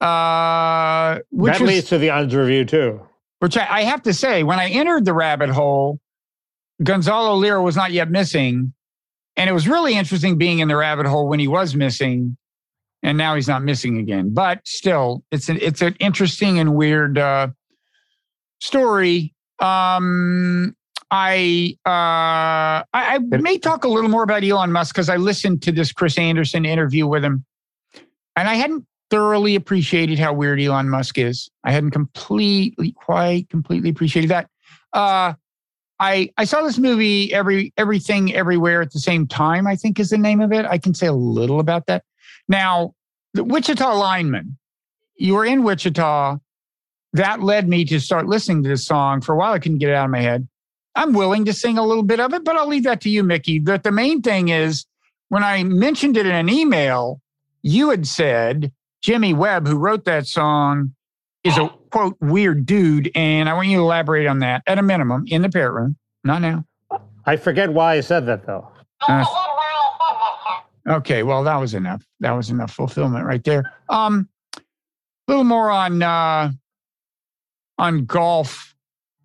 [0.00, 3.00] Uh, which that was, leads to the Unz Review too.
[3.38, 6.00] which I, I have to say, when I entered the rabbit hole,
[6.82, 8.72] Gonzalo Lira was not yet missing.
[9.36, 12.36] And it was really interesting being in the rabbit hole when he was missing.
[13.02, 14.32] And now he's not missing again.
[14.32, 17.48] But still, it's an it's an interesting and weird uh,
[18.60, 19.34] story.
[19.58, 20.76] Um,
[21.10, 25.62] I uh, I, I may talk a little more about Elon Musk because I listened
[25.62, 27.44] to this Chris Anderson interview with him,
[28.36, 31.50] and I hadn't thoroughly appreciated how weird Elon Musk is.
[31.64, 34.48] I hadn't completely, quite completely appreciated that.
[34.94, 35.34] Uh,
[36.00, 39.66] I I saw this movie every everything everywhere at the same time.
[39.66, 40.64] I think is the name of it.
[40.64, 42.04] I can say a little about that.
[42.48, 42.94] Now,
[43.34, 44.58] the Wichita lineman.
[45.16, 46.38] You were in Wichita.
[47.14, 49.20] That led me to start listening to this song.
[49.20, 50.48] For a while, I couldn't get it out of my head.
[50.94, 53.22] I'm willing to sing a little bit of it, but I'll leave that to you,
[53.22, 53.58] Mickey.
[53.58, 54.86] But the main thing is
[55.28, 57.20] when I mentioned it in an email,
[57.62, 60.94] you had said Jimmy Webb, who wrote that song,
[61.44, 63.10] is a quote weird dude.
[63.14, 65.96] And I want you to elaborate on that at a minimum in the parrot room.
[66.24, 66.64] Not now.
[67.24, 68.68] I forget why I said that though.
[69.08, 69.24] Uh,
[70.88, 72.04] okay, well, that was enough.
[72.20, 73.72] That was enough fulfillment right there.
[73.88, 74.60] Um, a
[75.28, 76.50] little more on uh,
[77.78, 78.74] on golf.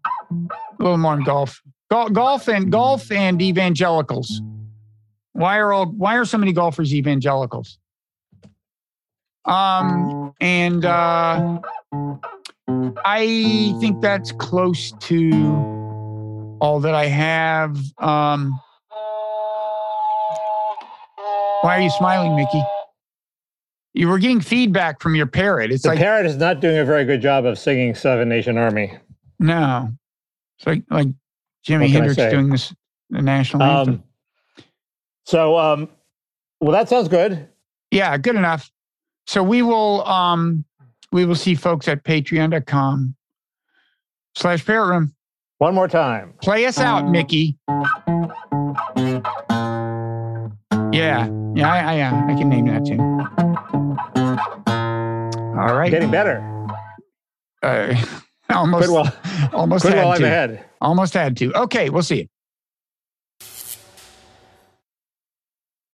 [0.06, 0.36] A
[0.80, 1.62] little more on golf.
[1.90, 4.42] Gol- golf and golf and evangelicals.
[5.34, 7.80] Why are all why are so many golfers evangelicals?
[9.46, 11.60] Um, and uh,
[13.06, 17.78] I think that's close to all that I have.
[18.00, 18.60] Um,
[21.62, 22.62] why are you smiling, Mickey?
[23.94, 25.72] You were getting feedback from your parrot.
[25.72, 28.58] It's The like parrot is not doing a very good job of singing Seven Nation
[28.58, 28.94] Army.
[29.40, 29.90] no,
[30.58, 31.08] it's like like
[31.68, 32.74] Jimi What can I Hendrix doing this
[33.10, 33.94] the national anthem.
[33.96, 34.04] Um,
[35.26, 35.90] so, um,
[36.62, 37.48] well, that sounds good.
[37.92, 38.70] yeah, good enough.
[39.26, 40.64] So we will um
[41.12, 43.16] we will see folks at patreon.com
[44.36, 45.16] slash parrot room.
[45.58, 46.34] One more time.
[46.42, 47.58] Play us out, Mickey.
[50.98, 53.00] Yeah, yeah, I, I, yeah, I can name that too.
[55.60, 55.92] All right.
[55.92, 56.40] Getting better.
[57.62, 57.96] Uh,
[58.50, 59.14] almost, Quit while,
[59.54, 60.26] almost quit had while I'm to.
[60.26, 60.66] ahead.
[60.82, 61.54] Almost had to.
[61.64, 62.30] Okay, we'll see.